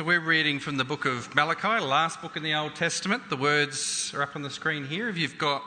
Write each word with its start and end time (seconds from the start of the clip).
So 0.00 0.06
we're 0.06 0.18
reading 0.18 0.60
from 0.60 0.78
the 0.78 0.84
book 0.84 1.04
of 1.04 1.34
Malachi, 1.34 1.84
last 1.84 2.22
book 2.22 2.34
in 2.34 2.42
the 2.42 2.54
Old 2.54 2.74
Testament. 2.74 3.28
The 3.28 3.36
words 3.36 4.10
are 4.14 4.22
up 4.22 4.34
on 4.34 4.40
the 4.40 4.48
screen 4.48 4.86
here. 4.86 5.10
If 5.10 5.18
you've 5.18 5.36
got 5.36 5.62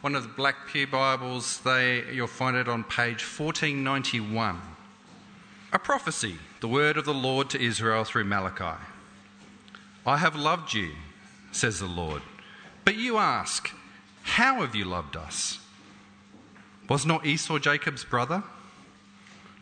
one 0.00 0.16
of 0.16 0.24
the 0.24 0.28
Black 0.30 0.56
Pew 0.66 0.88
Bibles, 0.88 1.60
they, 1.60 2.02
you'll 2.12 2.26
find 2.26 2.56
it 2.56 2.66
on 2.66 2.82
page 2.82 3.22
1491. 3.22 4.60
A 5.72 5.78
prophecy, 5.78 6.34
the 6.58 6.66
word 6.66 6.96
of 6.96 7.04
the 7.04 7.14
Lord 7.14 7.48
to 7.50 7.62
Israel 7.62 8.02
through 8.02 8.24
Malachi. 8.24 8.76
I 10.04 10.16
have 10.16 10.34
loved 10.34 10.74
you, 10.74 10.90
says 11.52 11.78
the 11.78 11.86
Lord. 11.86 12.22
But 12.84 12.96
you 12.96 13.18
ask, 13.18 13.70
How 14.22 14.62
have 14.62 14.74
you 14.74 14.84
loved 14.84 15.16
us? 15.16 15.60
Was 16.88 17.06
not 17.06 17.24
Esau 17.24 17.60
Jacob's 17.60 18.02
brother? 18.02 18.42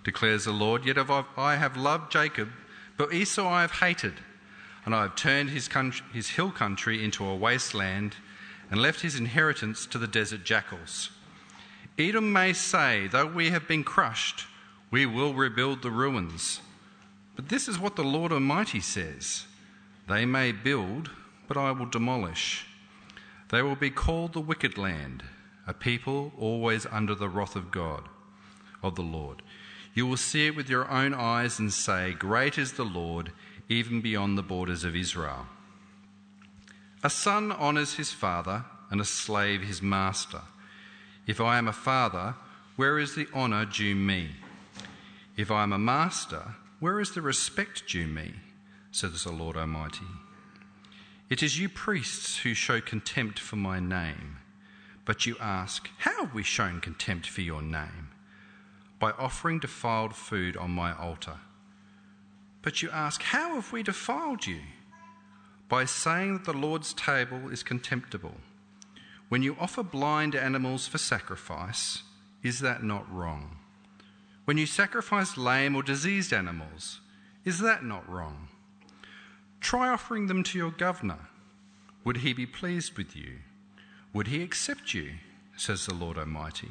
Declares 0.03 0.47
the 0.47 0.53
Lord. 0.53 0.87
Yet 0.87 0.97
I 1.37 1.57
have 1.57 1.77
loved 1.77 2.11
Jacob 2.11 2.49
but 2.97 3.13
Esau 3.13 3.49
I 3.49 3.63
have 3.63 3.73
hated, 3.73 4.15
and 4.85 4.95
I 4.95 5.03
have 5.03 5.17
turned 5.17 5.51
his, 5.51 5.69
country, 5.69 6.07
his 6.13 6.31
hill 6.31 6.51
country 6.51 7.03
into 7.03 7.25
a 7.25 7.37
wasteland 7.37 8.17
and 8.71 8.81
left 8.81 9.01
his 9.01 9.17
inheritance 9.17 9.87
to 9.87 9.99
the 9.99 10.07
desert 10.07 10.45
jackals. 10.45 11.11
Edom 11.99 12.33
may 12.33 12.53
say, 12.53 13.07
Though 13.07 13.27
we 13.27 13.51
have 13.51 13.69
been 13.69 13.85
crushed, 13.85 14.47
we 14.91 15.07
will 15.07 15.35
rebuild 15.35 15.83
the 15.83 15.91
ruins. 15.91 16.61
But 17.37 17.49
this 17.49 17.69
is 17.69 17.79
what 17.79 17.97
the 17.97 18.05
Lord 18.05 18.33
Almighty 18.33 18.81
says 18.81 19.47
They 20.09 20.25
may 20.25 20.53
build, 20.53 21.11
but 21.49 21.57
I 21.57 21.73
will 21.73 21.87
demolish. 21.87 22.67
They 23.51 23.63
will 23.63 23.77
be 23.77 23.91
called 23.91 24.33
the 24.33 24.41
wicked 24.41 24.79
land, 24.79 25.23
a 25.67 25.75
people 25.75 26.33
always 26.39 26.87
under 26.87 27.15
the 27.15 27.29
wrath 27.29 27.57
of 27.57 27.71
God, 27.71 28.09
of 28.83 28.95
the 28.95 29.03
Lord. 29.03 29.43
You 29.95 30.07
will 30.07 30.17
see 30.17 30.47
it 30.47 30.57
with 30.57 30.69
your 30.69 30.91
own 30.91 31.15
eyes 31.15 31.59
and 31.59 31.73
say, 31.73 32.13
Great 32.13 32.59
is 32.59 32.73
the 32.73 32.85
Lord, 32.85 33.33
even 33.69 34.01
beyond 34.01 34.37
the 34.37 34.43
borders 34.43 34.85
of 34.85 34.97
Israel. 34.97 35.47
A 37.03 37.11
son 37.11 37.53
honours 37.53 37.95
his 37.95 38.13
father, 38.13 38.65
and 38.91 39.01
a 39.01 39.05
slave 39.05 39.63
his 39.63 39.81
master. 39.81 40.43
If 41.27 41.41
I 41.41 41.59
am 41.59 41.69
a 41.69 41.73
father, 41.73 42.35
where 42.77 42.99
is 42.99 43.15
the 43.15 43.29
honour 43.33 43.65
due 43.65 43.95
me? 43.95 44.31
If 45.37 45.51
I 45.51 45.63
am 45.63 45.73
a 45.73 45.79
master, 45.79 46.55
where 46.81 47.01
is 47.01 47.13
the 47.13 47.23
respect 47.23 47.89
due 47.89 48.07
me? 48.07 48.35
says 48.91 49.25
the 49.25 49.33
Lord 49.33 49.57
Almighty. 49.57 50.07
It 51.31 51.43
is 51.43 51.59
you 51.59 51.69
priests 51.69 52.39
who 52.39 52.55
show 52.55 52.81
contempt 52.81 53.39
for 53.39 53.57
my 53.57 53.81
name. 53.81 54.39
But 55.05 55.27
you 55.27 55.37
ask, 55.41 55.89
How 55.99 56.25
have 56.25 56.35
we 56.35 56.43
shown 56.43 56.81
contempt 56.81 57.27
for 57.27 57.41
your 57.41 57.63
name? 57.63 58.11
By 59.05 59.11
offering 59.19 59.59
defiled 59.59 60.15
food 60.15 60.57
on 60.57 60.71
my 60.71 60.91
altar. 60.97 61.37
But 62.63 62.81
you 62.81 62.89
ask, 62.89 63.21
How 63.21 63.57
have 63.57 63.71
we 63.71 63.83
defiled 63.83 64.47
you? 64.47 64.61
By 65.69 65.85
saying 65.85 66.33
that 66.33 66.45
the 66.47 66.55
Lord's 66.55 66.95
table 66.95 67.51
is 67.51 67.63
contemptible. 67.63 68.37
When 69.29 69.43
you 69.43 69.59
offer 69.61 69.83
blind 69.83 70.35
animals 70.35 70.89
for 70.89 70.97
sacrifice, 70.97 72.03
is 72.43 72.61
that 72.61 72.83
not 72.83 73.05
wrong? 73.15 73.59
When 74.47 74.57
you 74.57 74.65
sacrifice 74.65 75.37
lame 75.37 75.77
or 75.77 75.83
diseased 75.83 76.33
animals, 76.33 77.03
is 77.45 77.59
that 77.59 77.85
not 77.85 78.09
wrong? 78.09 78.49
Try 79.61 79.91
offering 79.91 80.29
them 80.29 80.43
to 80.45 80.57
your 80.57 80.71
governor. 80.71 81.29
Would 82.05 82.19
he 82.19 82.33
be 82.33 82.47
pleased 82.47 82.97
with 82.97 83.15
you? 83.15 83.41
Would 84.15 84.29
he 84.29 84.43
accept 84.43 84.95
you? 84.95 85.17
says 85.59 85.85
the 85.85 85.93
Lord 85.93 86.17
Almighty. 86.17 86.71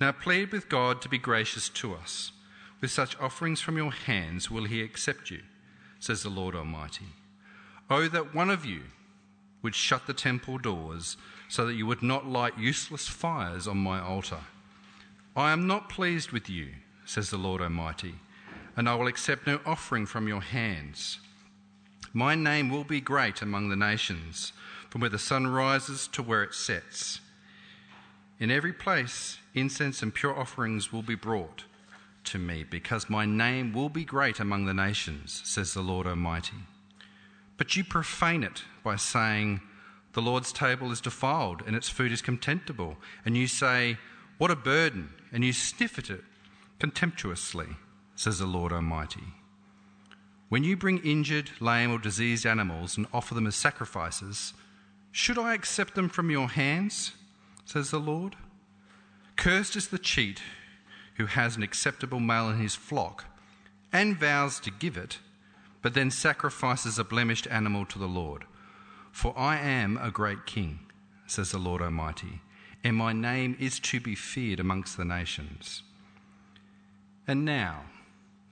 Now 0.00 0.12
plead 0.12 0.50
with 0.50 0.70
God 0.70 1.02
to 1.02 1.08
be 1.08 1.18
gracious 1.18 1.68
to 1.68 1.94
us. 1.94 2.32
With 2.80 2.90
such 2.90 3.20
offerings 3.20 3.60
from 3.60 3.76
your 3.76 3.92
hands 3.92 4.50
will 4.50 4.64
he 4.64 4.80
accept 4.80 5.30
you, 5.30 5.42
says 5.98 6.22
the 6.22 6.30
Lord 6.30 6.54
Almighty. 6.54 7.08
Oh, 7.90 8.08
that 8.08 8.34
one 8.34 8.48
of 8.48 8.64
you 8.64 8.84
would 9.62 9.74
shut 9.74 10.06
the 10.06 10.14
temple 10.14 10.56
doors 10.56 11.18
so 11.48 11.66
that 11.66 11.74
you 11.74 11.84
would 11.84 12.02
not 12.02 12.26
light 12.26 12.56
useless 12.58 13.08
fires 13.08 13.68
on 13.68 13.76
my 13.76 14.00
altar. 14.00 14.38
I 15.36 15.52
am 15.52 15.66
not 15.66 15.90
pleased 15.90 16.32
with 16.32 16.48
you, 16.48 16.70
says 17.04 17.28
the 17.28 17.36
Lord 17.36 17.60
Almighty, 17.60 18.14
and 18.76 18.88
I 18.88 18.94
will 18.94 19.06
accept 19.06 19.46
no 19.46 19.60
offering 19.66 20.06
from 20.06 20.26
your 20.26 20.40
hands. 20.40 21.18
My 22.14 22.34
name 22.34 22.70
will 22.70 22.84
be 22.84 23.00
great 23.00 23.42
among 23.42 23.68
the 23.68 23.76
nations, 23.76 24.52
from 24.88 25.02
where 25.02 25.10
the 25.10 25.18
sun 25.18 25.46
rises 25.46 26.08
to 26.08 26.22
where 26.22 26.42
it 26.42 26.54
sets. 26.54 27.20
In 28.40 28.50
every 28.50 28.72
place, 28.72 29.36
incense 29.54 30.02
and 30.02 30.14
pure 30.14 30.36
offerings 30.36 30.90
will 30.90 31.02
be 31.02 31.14
brought 31.14 31.64
to 32.24 32.38
me, 32.38 32.64
because 32.64 33.10
my 33.10 33.26
name 33.26 33.74
will 33.74 33.90
be 33.90 34.04
great 34.04 34.40
among 34.40 34.64
the 34.64 34.72
nations, 34.72 35.42
says 35.44 35.74
the 35.74 35.82
Lord 35.82 36.06
Almighty. 36.06 36.56
But 37.58 37.76
you 37.76 37.84
profane 37.84 38.42
it 38.42 38.64
by 38.82 38.96
saying, 38.96 39.60
The 40.14 40.22
Lord's 40.22 40.52
table 40.52 40.90
is 40.90 41.02
defiled 41.02 41.62
and 41.66 41.76
its 41.76 41.90
food 41.90 42.12
is 42.12 42.22
contemptible. 42.22 42.96
And 43.26 43.36
you 43.36 43.46
say, 43.46 43.98
What 44.38 44.50
a 44.50 44.56
burden! 44.56 45.10
And 45.32 45.44
you 45.44 45.52
sniff 45.52 45.98
at 45.98 46.08
it 46.08 46.24
contemptuously, 46.78 47.76
says 48.16 48.38
the 48.38 48.46
Lord 48.46 48.72
Almighty. 48.72 49.34
When 50.48 50.64
you 50.64 50.78
bring 50.78 50.98
injured, 50.98 51.50
lame, 51.60 51.92
or 51.92 51.98
diseased 51.98 52.46
animals 52.46 52.96
and 52.96 53.06
offer 53.12 53.34
them 53.34 53.46
as 53.46 53.54
sacrifices, 53.54 54.54
should 55.12 55.38
I 55.38 55.52
accept 55.52 55.94
them 55.94 56.08
from 56.08 56.30
your 56.30 56.48
hands? 56.48 57.12
Says 57.70 57.92
the 57.92 58.00
Lord. 58.00 58.34
Cursed 59.36 59.76
is 59.76 59.88
the 59.88 59.98
cheat 59.98 60.42
who 61.14 61.26
has 61.26 61.56
an 61.56 61.62
acceptable 61.62 62.18
male 62.18 62.48
in 62.50 62.58
his 62.58 62.74
flock 62.74 63.26
and 63.92 64.18
vows 64.18 64.58
to 64.60 64.72
give 64.72 64.96
it, 64.96 65.18
but 65.80 65.94
then 65.94 66.10
sacrifices 66.10 66.98
a 66.98 67.04
blemished 67.04 67.46
animal 67.46 67.86
to 67.86 67.98
the 67.98 68.08
Lord. 68.08 68.44
For 69.12 69.32
I 69.38 69.56
am 69.56 69.96
a 69.98 70.10
great 70.10 70.46
king, 70.46 70.80
says 71.28 71.52
the 71.52 71.58
Lord 71.58 71.80
Almighty, 71.80 72.40
and 72.82 72.96
my 72.96 73.12
name 73.12 73.56
is 73.60 73.78
to 73.80 74.00
be 74.00 74.16
feared 74.16 74.58
amongst 74.58 74.96
the 74.96 75.04
nations. 75.04 75.84
And 77.28 77.44
now, 77.44 77.82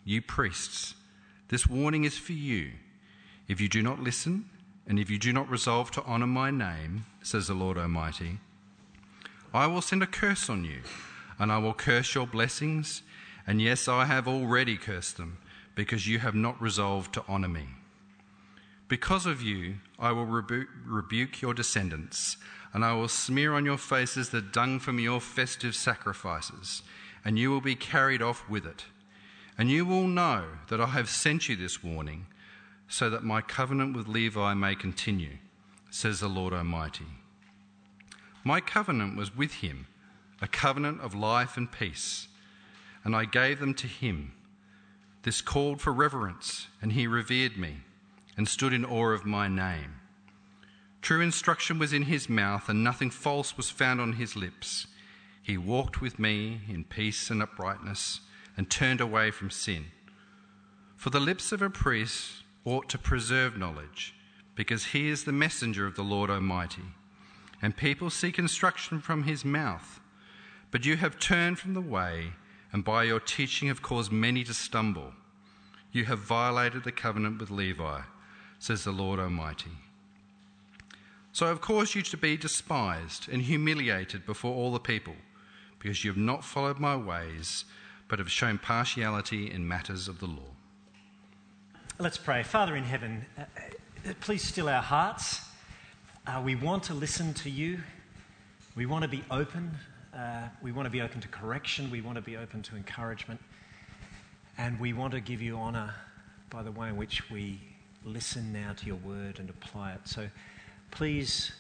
you 0.05 0.23
priests, 0.23 0.95
this 1.49 1.67
warning 1.67 2.05
is 2.05 2.17
for 2.17 2.35
you. 2.35 2.71
If 3.49 3.61
you 3.61 3.69
do 3.69 3.83
not 3.83 4.01
listen, 4.01 4.49
and 4.87 4.97
if 5.01 5.11
you 5.11 5.19
do 5.19 5.33
not 5.33 5.51
resolve 5.51 5.91
to 5.93 6.05
honour 6.05 6.29
my 6.29 6.53
name, 6.53 7.07
says 7.21 7.49
the 7.49 7.55
Lord 7.55 7.79
Almighty, 7.79 8.39
I 9.59 9.67
will 9.67 9.83
send 9.83 10.05
a 10.05 10.07
curse 10.07 10.49
on 10.49 10.65
you, 10.65 10.83
and 11.37 11.51
I 11.51 11.59
will 11.59 11.75
curse 11.75 12.15
your 12.15 12.29
blessings. 12.29 13.03
And 13.45 13.61
yes, 13.61 13.89
I 13.89 14.05
have 14.05 14.29
already 14.29 14.77
cursed 14.77 15.17
them, 15.17 15.39
because 15.75 16.07
you 16.07 16.21
have 16.21 16.37
not 16.37 16.63
resolved 16.63 17.13
to 17.15 17.25
honour 17.29 17.49
me. 17.49 17.67
Because 18.87 19.27
of 19.27 19.43
you, 19.43 19.79
I 19.99 20.13
will 20.13 20.27
rebu- 20.27 20.69
rebuke 20.87 21.43
your 21.43 21.55
descendants, 21.55 22.37
and 22.73 22.85
I 22.85 22.93
will 22.93 23.09
smear 23.09 23.55
on 23.55 23.65
your 23.65 23.79
faces 23.79 24.29
the 24.29 24.41
dung 24.41 24.79
from 24.79 25.01
your 25.01 25.21
festive 25.21 25.75
sacrifices, 25.75 26.83
and 27.25 27.37
you 27.37 27.51
will 27.51 27.61
be 27.61 27.75
carried 27.75 28.23
off 28.23 28.49
with 28.49 28.65
it. 28.65 28.85
And 29.59 29.69
you 29.69 29.85
will 29.85 30.07
know 30.07 30.45
that 30.69 30.81
I 30.81 30.87
have 30.87 31.11
sent 31.11 31.49
you 31.49 31.57
this 31.57 31.83
warning, 31.83 32.27
so 32.87 33.11
that 33.11 33.25
my 33.25 33.41
covenant 33.41 33.97
with 33.97 34.07
Levi 34.07 34.55
may 34.55 34.77
continue, 34.77 35.39
says 35.91 36.21
the 36.21 36.29
Lord 36.29 36.53
Almighty. 36.53 37.07
My 38.45 38.61
covenant 38.61 39.17
was 39.17 39.37
with 39.37 39.55
him, 39.55 39.87
a 40.41 40.49
covenant 40.49 41.01
of 41.01 41.15
life 41.15 41.57
and 41.57 41.71
peace, 41.71 42.29
and 43.05 43.15
I 43.15 43.25
gave 43.25 43.59
them 43.59 43.75
to 43.75 43.87
him. 43.87 44.33
This 45.23 45.41
called 45.41 45.81
for 45.81 45.93
reverence, 45.93 46.69
and 46.81 46.93
he 46.93 47.07
revered 47.07 47.57
me 47.57 47.79
and 48.37 48.49
stood 48.49 48.73
in 48.73 48.85
awe 48.85 49.11
of 49.11 49.27
my 49.27 49.49
name. 49.49 50.01
True 51.03 51.21
instruction 51.21 51.79
was 51.79 51.93
in 51.93 52.03
his 52.03 52.29
mouth, 52.29 52.69
and 52.69 52.85
nothing 52.85 53.11
false 53.11 53.57
was 53.57 53.71
found 53.71 54.01
on 54.01 54.15
his 54.15 54.37
lips. 54.37 54.87
He 55.43 55.59
walked 55.59 56.01
with 56.01 56.19
me 56.19 56.61
in 56.69 56.85
peace 56.85 57.31
and 57.31 57.43
uprightness, 57.43 58.21
and 58.57 58.69
turned 58.69 59.01
away 59.01 59.31
from 59.31 59.51
sin. 59.51 59.87
For 60.97 61.11
the 61.11 61.21
lips 61.21 61.53
of 61.53 61.63
a 61.63 61.71
priest 61.71 62.43
ought 62.65 62.89
to 62.91 62.99
preserve 62.99 63.57
knowledge, 63.57 64.15
because 64.55 64.87
he 64.87 65.09
is 65.09 65.25
the 65.25 65.33
messenger 65.33 65.87
of 65.87 65.95
the 65.95 66.03
Lord 66.03 66.31
Almighty 66.31 66.83
and 67.61 67.77
people 67.77 68.11
seek 68.11 68.39
instruction 68.39 69.01
from 69.01 69.25
his 69.25 69.45
mouth. 69.45 70.01
But 70.71 70.85
you 70.85 70.97
have 70.97 71.19
turned 71.19 71.59
from 71.59 71.75
the 71.75 71.81
way, 71.81 72.33
and 72.73 72.85
by 72.85 73.05
your 73.05 73.21
teaching 73.21 73.69
have 73.69 73.83
caused 73.83 74.13
many 74.13 74.45
to 74.45 74.55
stumble. 74.55 75.13
You 75.93 76.05
have 76.05 76.19
violated 76.19 76.85
the 76.85 76.93
covenant 76.93 77.41
with 77.41 77.51
Levi, 77.51 78.03
says 78.59 78.85
the 78.85 78.93
Lord 78.93 79.19
Almighty. 79.19 79.71
So 81.33 81.47
I 81.47 81.49
have 81.49 81.61
caused 81.61 81.95
you 81.95 82.03
to 82.03 82.17
be 82.17 82.37
despised 82.37 83.29
and 83.31 83.43
humiliated 83.43 84.27
before 84.27 84.55
all 84.55 84.73
the 84.73 84.79
people, 84.79 85.17
because 85.79 86.05
you 86.05 86.11
have 86.11 86.19
not 86.19 86.45
followed 86.45 86.79
my 86.79 86.97
ways, 86.97 87.65
but 88.09 88.19
have 88.19 88.31
shown 88.31 88.59
partiality 88.59 89.51
in 89.51 89.67
matters 89.67 90.09
of 90.09 90.21
the 90.21 90.27
law. 90.27 90.55
Let's 91.99 92.19
pray. 92.19 92.43
Father 92.43 92.77
in 92.77 92.85
heaven, 92.85 93.27
uh, 93.37 93.43
uh 94.07 94.13
please 94.21 94.43
still 94.43 94.69
our 94.69 94.83
hearts 94.83 95.48
uh, 96.29 96.43
we 96.45 96.55
want 96.55 96.83
to 96.83 96.93
listen 96.93 97.33
to 97.33 97.49
you. 97.49 97.79
We 98.77 98.85
want 98.85 99.03
to 99.03 99.09
be 99.09 99.25
open. 99.31 99.71
Uh, 100.15 100.49
we 100.63 100.73
want 100.73 100.85
to 100.85 100.91
be 100.91 101.01
open 101.01 101.23
to 101.23 101.29
correction. 101.29 101.91
We 101.91 102.03
want 102.03 102.17
to 102.17 102.23
be 102.23 102.37
open 102.37 102.61
to 102.65 102.77
encouragement. 102.77 103.41
And 104.59 104.79
we 104.79 104.93
want 104.93 105.15
to 105.15 105.21
give 105.21 105.41
you 105.41 105.57
honour 105.57 105.95
by 106.51 106.63
the 106.63 106.71
way 106.71 106.89
in 106.89 106.99
which 106.99 107.31
we 107.31 107.61
listen 108.05 108.53
now 108.53 108.75
to 108.75 108.87
your 108.87 108.97
word 108.97 109.39
and 109.39 109.49
apply 109.49 109.93
it. 109.93 110.01
So 110.05 110.29
please 110.91 111.53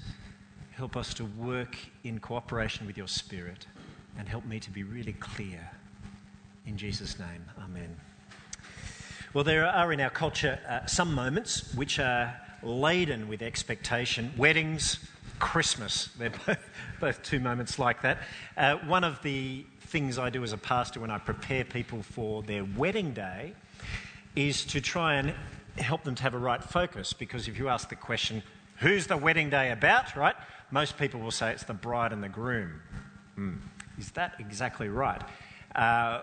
help 0.72 0.96
us 0.96 1.14
to 1.14 1.24
work 1.24 1.76
in 2.04 2.18
cooperation 2.18 2.86
with 2.86 2.98
your 2.98 3.08
spirit 3.08 3.66
and 4.18 4.28
help 4.28 4.44
me 4.44 4.60
to 4.60 4.70
be 4.70 4.82
really 4.82 5.14
clear. 5.14 5.70
In 6.66 6.76
Jesus' 6.76 7.18
name, 7.18 7.44
amen. 7.58 7.96
Well, 9.32 9.44
there 9.44 9.66
are 9.66 9.92
in 9.94 10.00
our 10.00 10.10
culture 10.10 10.58
uh, 10.68 10.84
some 10.84 11.14
moments 11.14 11.72
which 11.74 11.98
are 11.98 12.38
laden 12.62 13.28
with 13.28 13.42
expectation. 13.42 14.32
Weddings, 14.36 14.98
Christmas, 15.38 16.08
they're 16.18 16.30
both, 16.46 16.70
both 17.00 17.22
two 17.22 17.40
moments 17.40 17.78
like 17.78 18.02
that. 18.02 18.18
Uh, 18.56 18.76
one 18.76 19.04
of 19.04 19.22
the 19.22 19.64
things 19.80 20.18
I 20.18 20.30
do 20.30 20.44
as 20.44 20.52
a 20.52 20.58
pastor 20.58 21.00
when 21.00 21.10
I 21.10 21.18
prepare 21.18 21.64
people 21.64 22.02
for 22.02 22.42
their 22.42 22.64
wedding 22.64 23.12
day 23.12 23.54
is 24.36 24.64
to 24.66 24.80
try 24.80 25.14
and 25.14 25.34
help 25.78 26.04
them 26.04 26.14
to 26.14 26.22
have 26.22 26.34
a 26.34 26.38
right 26.38 26.62
focus. 26.62 27.12
Because 27.12 27.48
if 27.48 27.58
you 27.58 27.68
ask 27.68 27.88
the 27.88 27.96
question, 27.96 28.42
who's 28.76 29.06
the 29.06 29.16
wedding 29.16 29.50
day 29.50 29.70
about, 29.70 30.14
right? 30.16 30.36
Most 30.70 30.98
people 30.98 31.20
will 31.20 31.30
say 31.30 31.52
it's 31.52 31.64
the 31.64 31.74
bride 31.74 32.12
and 32.12 32.22
the 32.22 32.28
groom. 32.28 32.80
Mm. 33.38 33.58
Is 33.98 34.10
that 34.12 34.34
exactly 34.38 34.88
right? 34.88 35.22
Uh, 35.74 36.22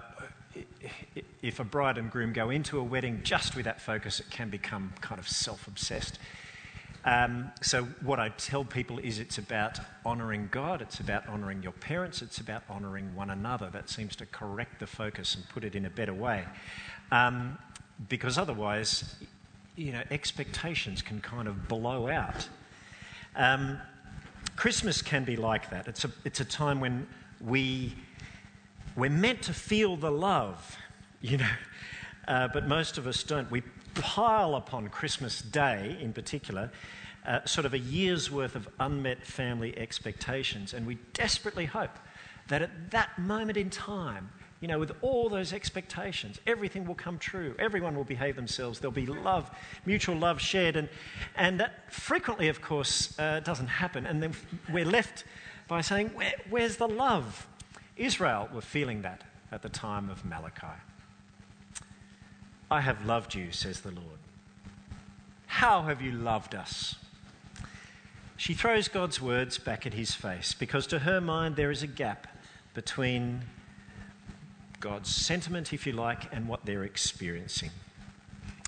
if 1.42 1.60
a 1.60 1.64
bride 1.64 1.98
and 1.98 2.12
groom 2.12 2.34
go 2.34 2.50
into 2.50 2.80
a 2.80 2.84
wedding 2.84 3.22
just 3.24 3.56
with 3.56 3.66
that 3.66 3.82
focus, 3.82 4.20
it 4.20 4.30
can 4.30 4.50
become 4.50 4.94
kind 5.02 5.20
of 5.20 5.28
self 5.28 5.68
obsessed. 5.68 6.20
Um, 7.06 7.52
so, 7.62 7.84
what 8.02 8.20
I 8.20 8.30
tell 8.30 8.64
people 8.64 8.98
is 8.98 9.20
it's 9.20 9.38
about 9.38 9.80
honouring 10.06 10.50
God, 10.52 10.82
it's 10.82 11.00
about 11.00 11.28
honouring 11.28 11.62
your 11.62 11.72
parents, 11.74 12.24
it's 12.24 12.40
about 12.40 12.64
honouring 12.70 13.14
one 13.16 13.30
another. 13.30 13.70
That 13.70 13.90
seems 13.90 14.16
to 14.18 14.26
correct 14.26 14.80
the 14.80 14.88
focus 14.88 15.36
and 15.36 15.48
put 15.50 15.64
it 15.64 15.76
in 15.76 15.86
a 15.86 15.90
better 15.90 16.14
way. 16.14 16.46
Um, 17.12 17.60
because 18.10 18.40
otherwise, 18.40 19.16
you 19.76 19.92
know, 19.92 20.02
expectations 20.10 21.02
can 21.02 21.22
kind 21.22 21.48
of 21.48 21.68
blow 21.68 22.08
out. 22.08 22.48
Um, 23.36 23.80
Christmas 24.56 25.02
can 25.02 25.26
be 25.26 25.36
like 25.36 25.70
that. 25.70 25.88
It's 25.88 26.06
a, 26.06 26.12
it's 26.24 26.40
a 26.40 26.46
time 26.46 26.80
when 26.80 27.08
we, 27.42 27.94
we're 28.96 29.10
meant 29.10 29.42
to 29.44 29.54
feel 29.54 29.96
the 29.98 30.12
love, 30.12 30.78
you 31.22 31.38
know, 31.38 31.52
uh, 32.28 32.48
but 32.54 32.68
most 32.68 32.98
of 32.98 33.08
us 33.08 33.24
don't. 33.24 33.50
We 33.52 33.62
pile 33.94 34.56
upon 34.56 34.90
Christmas 34.90 35.42
Day 35.42 35.98
in 36.02 36.14
particular 36.14 36.72
uh, 37.26 37.44
sort 37.46 37.66
of 37.66 37.74
a 37.74 37.80
year's 37.80 38.30
worth 38.30 38.56
of 38.56 38.68
unmet 38.80 39.26
family 39.26 39.78
expectations, 39.78 40.74
and 40.74 40.86
we 40.86 40.98
desperately 41.14 41.66
hope 41.66 41.98
that 42.48 42.62
at 42.62 42.92
that 42.92 43.18
moment 43.18 43.58
in 43.58 43.70
time, 43.70 44.30
you 44.62 44.68
know, 44.68 44.80
with 44.80 44.92
all 45.02 45.30
those 45.30 45.52
expectations, 45.52 46.40
everything 46.48 46.86
will 46.86 46.96
come 46.96 47.18
true. 47.18 47.56
Everyone 47.60 47.96
will 47.96 48.04
behave 48.04 48.36
themselves. 48.36 48.80
There'll 48.80 48.92
be 48.92 49.06
love, 49.06 49.52
mutual 49.86 50.16
love 50.16 50.40
shared. 50.40 50.76
And, 50.76 50.88
and 51.36 51.60
that 51.60 51.92
frequently, 51.92 52.48
of 52.48 52.62
course, 52.62 53.18
uh, 53.20 53.42
doesn't 53.42 53.68
happen. 53.68 54.06
And 54.06 54.24
then 54.24 54.34
we're 54.72 54.86
left 54.86 55.26
by 55.68 55.82
saying, 55.82 56.10
Where, 56.10 56.34
Where's 56.50 56.78
the 56.78 56.88
love? 56.88 57.48
Israel 57.98 58.50
were 58.54 58.62
feeling 58.62 59.02
that 59.04 59.24
at 59.52 59.62
the 59.62 59.70
time 59.70 60.10
of 60.10 60.26
Malachi. 60.26 60.82
I 62.70 62.82
have 62.82 63.06
loved 63.06 63.36
you, 63.36 63.52
says 63.52 63.82
the 63.82 63.92
Lord. 63.92 64.20
How 65.48 65.84
have 65.84 66.02
you 66.02 66.12
loved 66.12 66.56
us? 66.56 66.96
She 68.38 68.54
throws 68.54 68.88
God's 68.88 69.22
words 69.22 69.58
back 69.58 69.86
at 69.86 69.94
his 69.94 70.14
face 70.14 70.54
because 70.54 70.88
to 70.88 71.00
her 71.00 71.22
mind 71.22 71.56
there 71.56 71.72
is 71.72 71.84
a 71.84 71.88
gap 71.88 72.28
between 72.74 73.42
God's 74.80 75.10
sentiment, 75.10 75.72
if 75.72 75.88
you 75.88 75.94
like, 75.94 76.34
and 76.34 76.48
what 76.48 76.66
they're 76.66 76.84
experiencing. 76.84 77.72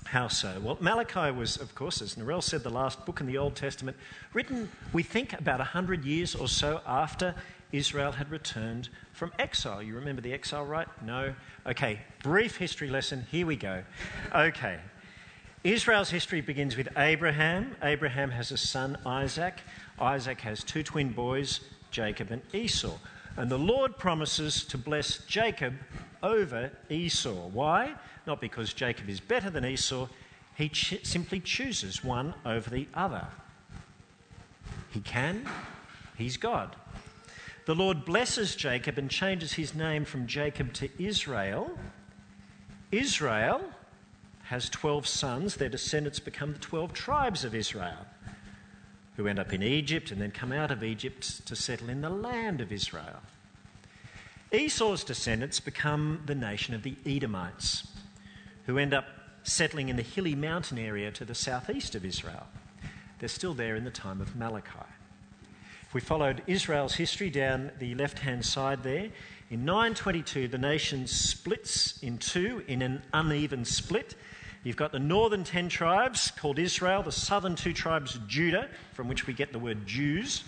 How 0.06 0.28
so? 0.28 0.58
Well, 0.62 0.78
Malachi 0.80 1.30
was, 1.30 1.58
of 1.58 1.74
course, 1.74 2.00
as 2.00 2.14
Narelle 2.14 2.42
said, 2.42 2.62
the 2.62 2.70
last 2.70 3.04
book 3.04 3.20
in 3.20 3.26
the 3.26 3.36
Old 3.36 3.54
Testament, 3.54 3.94
written, 4.32 4.70
we 4.94 5.02
think, 5.02 5.34
about 5.34 5.58
100 5.58 6.04
years 6.04 6.34
or 6.34 6.48
so 6.48 6.80
after 6.86 7.34
Israel 7.72 8.12
had 8.12 8.30
returned 8.30 8.88
from 9.12 9.32
exile. 9.38 9.82
You 9.82 9.94
remember 9.94 10.22
the 10.22 10.32
exile, 10.32 10.64
right? 10.64 10.88
No? 11.02 11.34
Okay, 11.66 12.00
brief 12.22 12.56
history 12.56 12.88
lesson. 12.88 13.26
Here 13.30 13.46
we 13.46 13.56
go. 13.56 13.82
Okay. 14.34 14.78
Israel's 15.64 16.10
history 16.10 16.40
begins 16.40 16.76
with 16.76 16.88
Abraham. 16.96 17.76
Abraham 17.82 18.30
has 18.30 18.52
a 18.52 18.56
son, 18.56 18.96
Isaac. 19.04 19.60
Isaac 20.00 20.40
has 20.42 20.62
two 20.62 20.82
twin 20.82 21.10
boys, 21.10 21.60
Jacob 21.90 22.30
and 22.30 22.42
Esau. 22.54 22.96
And 23.36 23.50
the 23.50 23.58
Lord 23.58 23.98
promises 23.98 24.64
to 24.64 24.78
bless 24.78 25.18
Jacob 25.26 25.74
over 26.22 26.70
Esau. 26.88 27.48
Why? 27.48 27.94
Not 28.26 28.40
because 28.40 28.72
Jacob 28.72 29.08
is 29.08 29.20
better 29.20 29.50
than 29.50 29.64
Esau, 29.64 30.08
he 30.56 30.68
ch- 30.68 31.04
simply 31.04 31.40
chooses 31.40 32.02
one 32.02 32.34
over 32.44 32.70
the 32.70 32.88
other. 32.94 33.26
He 34.90 35.00
can, 35.00 35.46
he's 36.16 36.36
God. 36.36 36.74
The 37.68 37.74
Lord 37.74 38.06
blesses 38.06 38.56
Jacob 38.56 38.96
and 38.96 39.10
changes 39.10 39.52
his 39.52 39.74
name 39.74 40.06
from 40.06 40.26
Jacob 40.26 40.72
to 40.72 40.88
Israel. 40.98 41.78
Israel 42.90 43.60
has 44.44 44.70
12 44.70 45.06
sons. 45.06 45.56
Their 45.56 45.68
descendants 45.68 46.18
become 46.18 46.54
the 46.54 46.60
12 46.60 46.94
tribes 46.94 47.44
of 47.44 47.54
Israel, 47.54 48.06
who 49.16 49.26
end 49.26 49.38
up 49.38 49.52
in 49.52 49.62
Egypt 49.62 50.10
and 50.10 50.18
then 50.18 50.30
come 50.30 50.50
out 50.50 50.70
of 50.70 50.82
Egypt 50.82 51.46
to 51.46 51.54
settle 51.54 51.90
in 51.90 52.00
the 52.00 52.08
land 52.08 52.62
of 52.62 52.72
Israel. 52.72 53.20
Esau's 54.50 55.04
descendants 55.04 55.60
become 55.60 56.22
the 56.24 56.34
nation 56.34 56.74
of 56.74 56.82
the 56.82 56.96
Edomites, 57.04 57.86
who 58.64 58.78
end 58.78 58.94
up 58.94 59.04
settling 59.42 59.90
in 59.90 59.96
the 59.96 60.02
hilly 60.02 60.34
mountain 60.34 60.78
area 60.78 61.10
to 61.10 61.24
the 61.26 61.34
southeast 61.34 61.94
of 61.94 62.06
Israel. 62.06 62.46
They're 63.18 63.28
still 63.28 63.52
there 63.52 63.76
in 63.76 63.84
the 63.84 63.90
time 63.90 64.22
of 64.22 64.34
Malachi. 64.34 64.86
If 65.88 65.94
we 65.94 66.02
followed 66.02 66.42
Israel's 66.46 66.96
history 66.96 67.30
down 67.30 67.70
the 67.78 67.94
left 67.94 68.18
hand 68.18 68.44
side 68.44 68.82
there, 68.82 69.08
in 69.48 69.64
922 69.64 70.46
the 70.46 70.58
nation 70.58 71.06
splits 71.06 71.98
in 72.02 72.18
two 72.18 72.62
in 72.68 72.82
an 72.82 73.00
uneven 73.14 73.64
split. 73.64 74.14
You've 74.64 74.76
got 74.76 74.92
the 74.92 74.98
northern 74.98 75.44
ten 75.44 75.70
tribes 75.70 76.30
called 76.30 76.58
Israel, 76.58 77.02
the 77.02 77.10
southern 77.10 77.56
two 77.56 77.72
tribes, 77.72 78.20
Judah, 78.26 78.68
from 78.92 79.08
which 79.08 79.26
we 79.26 79.32
get 79.32 79.50
the 79.50 79.58
word 79.58 79.86
Jews. 79.86 80.44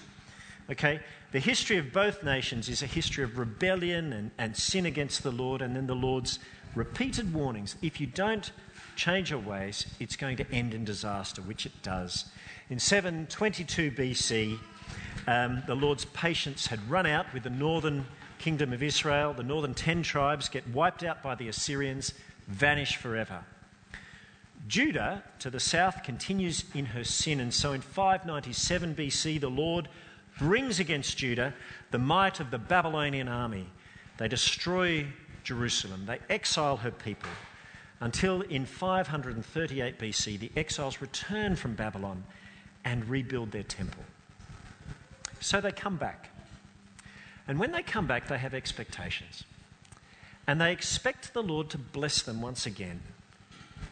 Okay, 0.69 1.00
the 1.32 1.40
history 1.40 1.78
of 1.78 1.90
both 1.90 2.22
nations 2.22 2.69
is 2.69 2.82
a 2.82 2.87
history 2.87 3.25
of 3.25 3.38
rebellion 3.38 4.12
and, 4.12 4.31
and 4.37 4.54
sin 4.54 4.84
against 4.84 5.22
the 5.22 5.32
Lord, 5.32 5.62
and 5.62 5.75
then 5.75 5.87
the 5.87 5.94
Lord's 5.94 6.38
repeated 6.75 7.32
warnings. 7.32 7.76
If 7.81 7.98
you 7.98 8.06
don't 8.06 8.52
change 8.94 9.31
your 9.31 9.40
ways, 9.40 9.87
it's 10.00 10.16
going 10.16 10.37
to 10.37 10.52
end 10.52 10.75
in 10.75 10.84
disaster, 10.84 11.40
which 11.40 11.64
it 11.64 11.82
does. 11.82 12.26
In 12.68 12.78
722 12.78 13.90
BC, 13.92 14.59
um, 15.30 15.62
the 15.68 15.76
Lord's 15.76 16.06
patience 16.06 16.66
had 16.66 16.90
run 16.90 17.06
out 17.06 17.32
with 17.32 17.44
the 17.44 17.50
northern 17.50 18.04
kingdom 18.40 18.72
of 18.72 18.82
Israel. 18.82 19.32
The 19.32 19.44
northern 19.44 19.75
ten 19.75 20.02
tribes 20.02 20.49
get 20.49 20.66
wiped 20.70 21.04
out 21.04 21.22
by 21.22 21.37
the 21.37 21.46
Assyrians, 21.46 22.14
vanish 22.49 22.96
forever. 22.96 23.44
Judah 24.66 25.22
to 25.38 25.49
the 25.49 25.60
south 25.60 26.02
continues 26.02 26.64
in 26.75 26.87
her 26.87 27.04
sin, 27.04 27.38
and 27.38 27.54
so 27.54 27.72
in 27.72 27.80
597 27.80 28.96
BC, 28.96 29.40
the 29.40 29.49
Lord 29.49 29.88
brings 30.37 30.80
against 30.80 31.16
Judah 31.16 31.54
the 31.92 31.99
might 31.99 32.40
of 32.40 32.50
the 32.50 32.58
Babylonian 32.58 33.28
army. 33.28 33.66
They 34.18 34.26
destroy 34.26 35.06
Jerusalem, 35.44 36.06
they 36.06 36.18
exile 36.28 36.78
her 36.78 36.90
people, 36.90 37.30
until 38.00 38.40
in 38.42 38.66
538 38.66 39.96
BC, 39.96 40.40
the 40.40 40.50
exiles 40.56 41.00
return 41.00 41.54
from 41.54 41.75
Babylon 41.75 42.25
and 42.84 43.08
rebuild 43.08 43.52
their 43.52 43.62
temple. 43.62 44.02
So 45.40 45.61
they 45.61 45.73
come 45.73 45.97
back. 45.97 46.30
And 47.49 47.59
when 47.59 47.73
they 47.73 47.82
come 47.82 48.06
back, 48.06 48.28
they 48.28 48.38
have 48.38 48.54
expectations. 48.54 49.44
And 50.47 50.61
they 50.61 50.73
expect 50.73 51.35
the 51.35 51.42
Lord 51.42 51.70
to 51.70 51.78
bless 51.78 52.23
them 52.23 52.40
once 52.40 52.66
again 52.66 53.00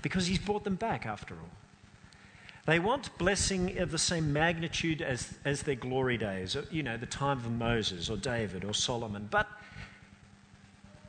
because 0.02 0.26
He's 0.26 0.38
brought 0.38 0.64
them 0.64 0.76
back 0.76 1.06
after 1.06 1.34
all. 1.34 1.50
They 2.66 2.78
want 2.78 3.16
blessing 3.16 3.78
of 3.78 3.90
the 3.90 3.98
same 3.98 4.30
magnitude 4.32 5.00
as, 5.00 5.38
as 5.44 5.62
their 5.62 5.74
glory 5.74 6.18
days, 6.18 6.54
you 6.70 6.82
know, 6.82 6.98
the 6.98 7.06
time 7.06 7.38
of 7.38 7.50
Moses 7.50 8.10
or 8.10 8.18
David 8.18 8.62
or 8.62 8.74
Solomon, 8.74 9.26
but 9.30 9.48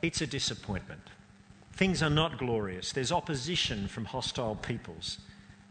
it's 0.00 0.22
a 0.22 0.26
disappointment. 0.26 1.02
Things 1.74 2.02
are 2.02 2.10
not 2.10 2.38
glorious. 2.38 2.92
There's 2.92 3.12
opposition 3.12 3.88
from 3.88 4.06
hostile 4.06 4.56
peoples, 4.56 5.18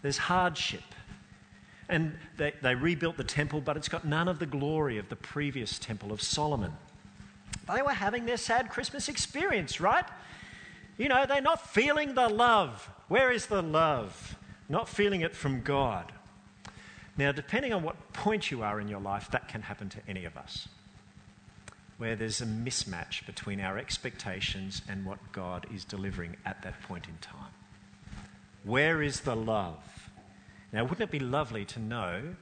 there's 0.03 0.17
hardship. 0.17 0.83
And 1.89 2.15
they, 2.38 2.53
they 2.62 2.75
rebuilt 2.75 3.17
the 3.17 3.24
temple, 3.24 3.62
but 3.62 3.75
it's 3.75 3.89
got 3.89 4.05
none 4.05 4.27
of 4.27 4.38
the 4.38 4.46
glory 4.46 5.00
of 5.00 5.10
the 5.10 5.15
previous 5.15 5.79
temple 5.79 6.12
of 6.12 6.22
Solomon. 6.22 6.74
They 7.74 7.81
were 7.81 7.93
having 7.93 8.25
their 8.25 8.38
sad 8.38 8.69
Christmas 8.69 9.10
experience, 9.10 9.81
right? 9.81 10.05
You 10.98 11.10
know, 11.10 11.25
they're 11.25 11.41
not 11.41 11.67
feeling 11.67 12.13
the 12.13 12.29
love. 12.29 12.89
Where 13.08 13.31
is 13.31 13.48
the 13.48 13.63
love? 13.63 14.38
Not 14.67 14.88
feeling 14.88 15.22
it 15.22 15.36
from 15.36 15.62
God. 15.62 16.12
Now, 17.17 17.31
depending 17.31 17.74
on 17.74 17.84
what 17.84 18.13
point 18.13 18.51
you 18.51 18.62
are 18.62 18.79
in 18.79 18.88
your 18.88 19.01
life, 19.01 19.31
that 19.31 19.48
can 19.48 19.63
happen 19.63 19.89
to 19.89 20.00
any 20.08 20.25
of 20.25 20.38
us. 20.38 20.67
Where 21.98 22.15
there's 22.15 22.39
a 22.39 22.46
mismatch 22.46 23.25
between 23.25 23.60
our 23.60 23.77
expectations 23.77 24.84
and 24.88 25.05
what 25.05 25.19
God 25.31 25.65
is 25.74 25.84
delivering 25.84 26.38
at 26.46 26.62
that 26.62 26.81
point 26.84 27.08
in 27.08 27.17
time. 27.19 27.51
Where 28.63 29.01
is 29.01 29.22
the 29.22 29.36
love? 29.36 29.99
Now, 30.71 30.83
wouldn't 30.83 31.01
it 31.01 31.11
be 31.11 31.19
lovely 31.19 31.65
to 31.65 31.79
know 31.79 32.35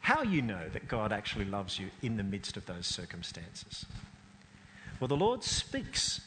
how 0.00 0.22
you 0.22 0.40
know 0.40 0.68
that 0.72 0.88
God 0.88 1.12
actually 1.12 1.44
loves 1.44 1.78
you 1.78 1.90
in 2.02 2.16
the 2.16 2.22
midst 2.22 2.56
of 2.56 2.66
those 2.66 2.86
circumstances? 2.86 3.84
Well, 5.00 5.08
the 5.08 5.16
Lord 5.16 5.44
speaks 5.44 6.20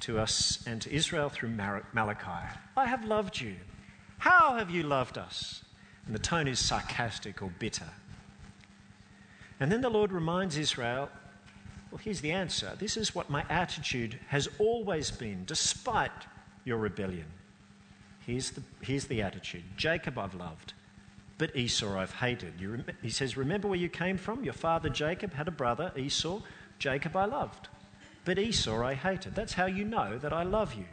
to 0.00 0.18
us 0.18 0.64
and 0.66 0.80
to 0.82 0.92
Israel 0.92 1.28
through 1.28 1.50
Malachi 1.50 2.56
I 2.76 2.86
have 2.86 3.04
loved 3.04 3.40
you. 3.40 3.56
How 4.18 4.56
have 4.56 4.70
you 4.70 4.82
loved 4.82 5.18
us? 5.18 5.64
And 6.06 6.14
the 6.14 6.20
tone 6.20 6.48
is 6.48 6.58
sarcastic 6.58 7.42
or 7.42 7.50
bitter. 7.58 7.88
And 9.60 9.70
then 9.70 9.80
the 9.80 9.90
Lord 9.90 10.12
reminds 10.12 10.56
Israel 10.56 11.10
well, 11.90 12.00
here's 12.02 12.20
the 12.20 12.32
answer. 12.32 12.72
This 12.78 12.96
is 12.96 13.14
what 13.14 13.30
my 13.30 13.44
attitude 13.48 14.18
has 14.28 14.46
always 14.58 15.10
been, 15.10 15.44
despite 15.46 16.10
your 16.64 16.76
rebellion. 16.76 17.24
Here's 18.28 18.50
the, 18.50 18.62
here's 18.82 19.06
the 19.06 19.22
attitude 19.22 19.62
Jacob 19.78 20.18
I've 20.18 20.34
loved, 20.34 20.74
but 21.38 21.56
Esau 21.56 21.98
I've 21.98 22.12
hated. 22.12 22.62
Rem- 22.62 22.84
he 23.00 23.08
says, 23.08 23.38
Remember 23.38 23.68
where 23.68 23.78
you 23.78 23.88
came 23.88 24.18
from? 24.18 24.44
Your 24.44 24.52
father 24.52 24.90
Jacob 24.90 25.32
had 25.32 25.48
a 25.48 25.50
brother, 25.50 25.92
Esau. 25.96 26.42
Jacob 26.78 27.16
I 27.16 27.24
loved, 27.24 27.68
but 28.26 28.38
Esau 28.38 28.84
I 28.84 28.92
hated. 28.92 29.34
That's 29.34 29.54
how 29.54 29.64
you 29.64 29.82
know 29.82 30.18
that 30.18 30.34
I 30.34 30.42
love 30.42 30.74
you. 30.74 30.84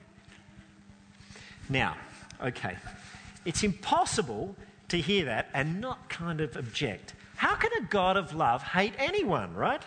Now, 1.67 1.97
okay, 2.41 2.77
it's 3.43 3.63
impossible 3.63 4.55
to 4.87 4.97
hear 4.97 5.25
that 5.25 5.49
and 5.53 5.81
not 5.81 6.07
kind 6.07 6.39
of 6.39 6.55
object. 6.55 7.15
How 7.35 7.55
can 7.55 7.71
a 7.83 7.85
God 7.87 8.15
of 8.15 8.33
love 8.33 8.63
hate 8.63 8.93
anyone, 8.97 9.53
right? 9.53 9.81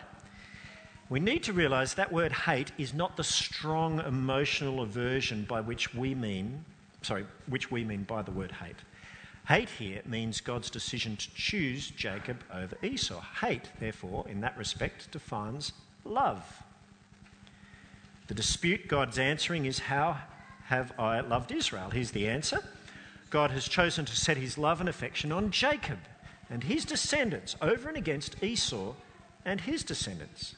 We 1.08 1.18
need 1.18 1.44
to 1.44 1.54
realize 1.54 1.94
that 1.94 2.12
word 2.12 2.32
hate 2.32 2.72
is 2.76 2.92
not 2.92 3.16
the 3.16 3.24
strong 3.24 4.00
emotional 4.00 4.82
aversion 4.82 5.46
by 5.48 5.62
which 5.62 5.94
we 5.94 6.14
mean, 6.14 6.66
sorry, 7.02 7.26
which 7.46 7.70
we 7.70 7.84
mean 7.84 8.04
by 8.04 8.22
the 8.22 8.30
word 8.30 8.52
hate. 8.52 8.76
Hate 9.46 9.70
here 9.70 10.02
means 10.04 10.40
God's 10.40 10.68
decision 10.68 11.16
to 11.16 11.34
choose 11.34 11.90
Jacob 11.90 12.42
over 12.52 12.76
Esau. 12.82 13.22
Hate, 13.40 13.70
therefore, 13.80 14.26
in 14.28 14.42
that 14.42 14.58
respect, 14.58 15.10
defines 15.10 15.72
love. 16.04 16.62
The 18.26 18.34
dispute 18.34 18.88
God's 18.88 19.18
answering 19.18 19.64
is 19.64 19.78
How 19.78 20.18
have 20.66 20.92
I 20.98 21.20
loved 21.20 21.50
Israel? 21.50 21.88
Here's 21.90 22.10
the 22.10 22.28
answer 22.28 22.62
God 23.30 23.50
has 23.50 23.68
chosen 23.68 24.04
to 24.04 24.16
set 24.16 24.36
his 24.36 24.58
love 24.58 24.80
and 24.80 24.88
affection 24.88 25.32
on 25.32 25.50
Jacob 25.50 25.98
and 26.50 26.64
his 26.64 26.84
descendants 26.84 27.56
over 27.60 27.88
and 27.88 27.96
against 27.96 28.42
Esau 28.42 28.94
and 29.44 29.62
his 29.62 29.82
descendants. 29.82 30.56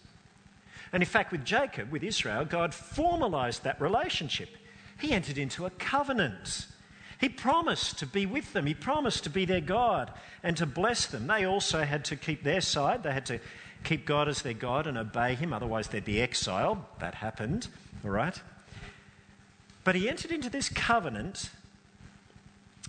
And 0.92 1.02
in 1.02 1.08
fact, 1.08 1.30
with 1.30 1.44
Jacob, 1.44 1.90
with 1.90 2.02
Israel, 2.02 2.44
God 2.44 2.74
formalized 2.74 3.62
that 3.62 3.80
relationship. 3.80 4.48
He 5.00 5.12
entered 5.12 5.38
into 5.38 5.66
a 5.66 5.70
covenant. 5.70 6.66
He 7.20 7.28
promised 7.28 7.98
to 7.98 8.06
be 8.06 8.26
with 8.26 8.52
them. 8.52 8.66
He 8.66 8.74
promised 8.74 9.24
to 9.24 9.30
be 9.30 9.44
their 9.44 9.60
God 9.60 10.10
and 10.42 10.56
to 10.56 10.66
bless 10.66 11.06
them. 11.06 11.26
They 11.26 11.44
also 11.44 11.84
had 11.84 12.04
to 12.06 12.16
keep 12.16 12.42
their 12.42 12.60
side. 12.60 13.02
They 13.02 13.12
had 13.12 13.26
to 13.26 13.40
keep 13.84 14.06
God 14.06 14.28
as 14.28 14.42
their 14.42 14.54
God 14.54 14.86
and 14.86 14.96
obey 14.96 15.34
Him, 15.34 15.52
otherwise, 15.52 15.88
they'd 15.88 16.04
be 16.04 16.20
exiled. 16.20 16.78
That 16.98 17.14
happened, 17.14 17.68
all 18.04 18.10
right? 18.10 18.40
But 19.84 19.94
He 19.94 20.08
entered 20.08 20.30
into 20.30 20.50
this 20.50 20.68
covenant 20.68 21.50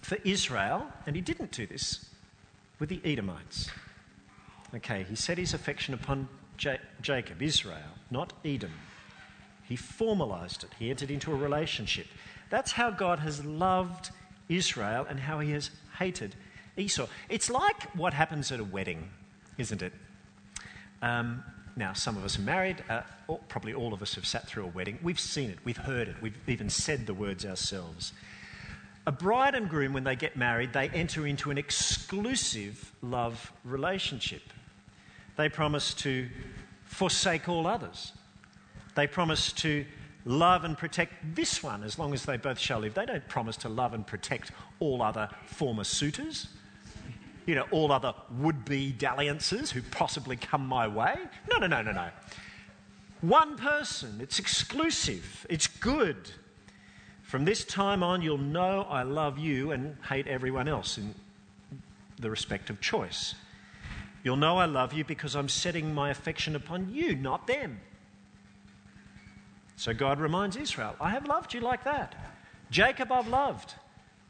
for 0.01 0.17
Israel, 0.23 0.87
and 1.05 1.15
He 1.15 1.21
didn't 1.21 1.51
do 1.51 1.65
this 1.65 2.05
with 2.79 2.89
the 2.89 3.01
Edomites. 3.03 3.69
Okay, 4.75 5.05
He 5.09 5.15
set 5.15 5.37
His 5.37 5.53
affection 5.53 5.93
upon 5.93 6.27
J- 6.57 6.79
Jacob, 7.01 7.41
Israel, 7.41 7.97
not 8.09 8.33
Edom. 8.45 8.71
He 9.71 9.77
formalized 9.77 10.65
it, 10.65 10.69
he 10.77 10.89
entered 10.89 11.09
into 11.11 11.31
a 11.31 11.35
relationship. 11.35 12.05
That's 12.49 12.73
how 12.73 12.89
God 12.89 13.19
has 13.19 13.45
loved 13.45 14.11
Israel 14.49 15.07
and 15.09 15.17
how 15.17 15.39
he 15.39 15.51
has 15.51 15.71
hated 15.97 16.35
Esau. 16.75 17.07
It's 17.29 17.49
like 17.49 17.83
what 17.95 18.13
happens 18.13 18.51
at 18.51 18.59
a 18.59 18.65
wedding, 18.65 19.09
isn't 19.57 19.81
it? 19.81 19.93
Um, 21.01 21.41
now, 21.77 21.93
some 21.93 22.17
of 22.17 22.25
us 22.25 22.37
are 22.37 22.41
married, 22.41 22.83
uh, 22.89 23.03
probably 23.47 23.73
all 23.73 23.93
of 23.93 24.01
us 24.01 24.13
have 24.15 24.25
sat 24.25 24.45
through 24.45 24.65
a 24.65 24.67
wedding. 24.67 24.99
We've 25.01 25.17
seen 25.17 25.49
it, 25.49 25.59
we've 25.63 25.77
heard 25.77 26.09
it, 26.09 26.17
we've 26.21 26.37
even 26.47 26.69
said 26.69 27.07
the 27.07 27.13
words 27.13 27.45
ourselves. 27.45 28.11
A 29.07 29.11
bride 29.13 29.55
and 29.55 29.69
groom, 29.69 29.93
when 29.93 30.03
they 30.03 30.17
get 30.17 30.35
married, 30.35 30.73
they 30.73 30.89
enter 30.89 31.25
into 31.25 31.49
an 31.49 31.57
exclusive 31.57 32.91
love 33.01 33.53
relationship. 33.63 34.41
They 35.37 35.47
promise 35.47 35.93
to 35.93 36.27
forsake 36.83 37.47
all 37.47 37.67
others. 37.67 38.11
They 38.95 39.07
promise 39.07 39.51
to 39.53 39.86
love 40.25 40.63
and 40.63 40.77
protect 40.77 41.36
this 41.36 41.63
one 41.63 41.83
as 41.83 41.98
long 41.98 42.13
as 42.13 42.25
they 42.25 42.38
both 42.38 42.60
shall 42.60 42.79
live. 42.79 42.93
They 42.93 43.05
don't 43.05 43.27
promise 43.27 43.57
to 43.57 43.69
love 43.69 43.93
and 43.93 44.05
protect 44.05 44.51
all 44.79 45.01
other 45.01 45.29
former 45.45 45.83
suitors, 45.83 46.48
you 47.45 47.55
know, 47.55 47.65
all 47.71 47.91
other 47.91 48.13
would 48.38 48.65
be 48.65 48.91
dalliances 48.91 49.71
who 49.71 49.81
possibly 49.81 50.36
come 50.36 50.65
my 50.65 50.88
way. 50.88 51.15
No, 51.50 51.57
no, 51.57 51.67
no, 51.67 51.81
no, 51.81 51.91
no. 51.91 52.10
One 53.21 53.57
person, 53.57 54.19
it's 54.21 54.39
exclusive, 54.39 55.45
it's 55.50 55.67
good. 55.67 56.31
From 57.24 57.45
this 57.45 57.63
time 57.63 58.03
on, 58.03 58.21
you'll 58.21 58.38
know 58.38 58.81
I 58.89 59.03
love 59.03 59.38
you 59.38 59.71
and 59.71 59.95
hate 60.10 60.27
everyone 60.27 60.67
else 60.67 60.98
in 60.98 61.15
the 62.19 62.29
respect 62.29 62.69
of 62.69 62.81
choice. 62.81 63.36
You'll 64.24 64.38
know 64.38 64.57
I 64.57 64.65
love 64.65 64.93
you 64.93 65.03
because 65.03 65.36
I'm 65.36 65.50
setting 65.50 65.93
my 65.93 66.10
affection 66.10 66.55
upon 66.55 66.93
you, 66.93 67.15
not 67.15 67.48
them. 67.48 67.79
So 69.81 69.95
God 69.95 70.19
reminds 70.19 70.57
Israel, 70.57 70.95
I 71.01 71.09
have 71.09 71.27
loved 71.27 71.55
you 71.55 71.59
like 71.59 71.85
that. 71.85 72.13
Jacob 72.69 73.11
I've 73.11 73.27
loved. 73.27 73.73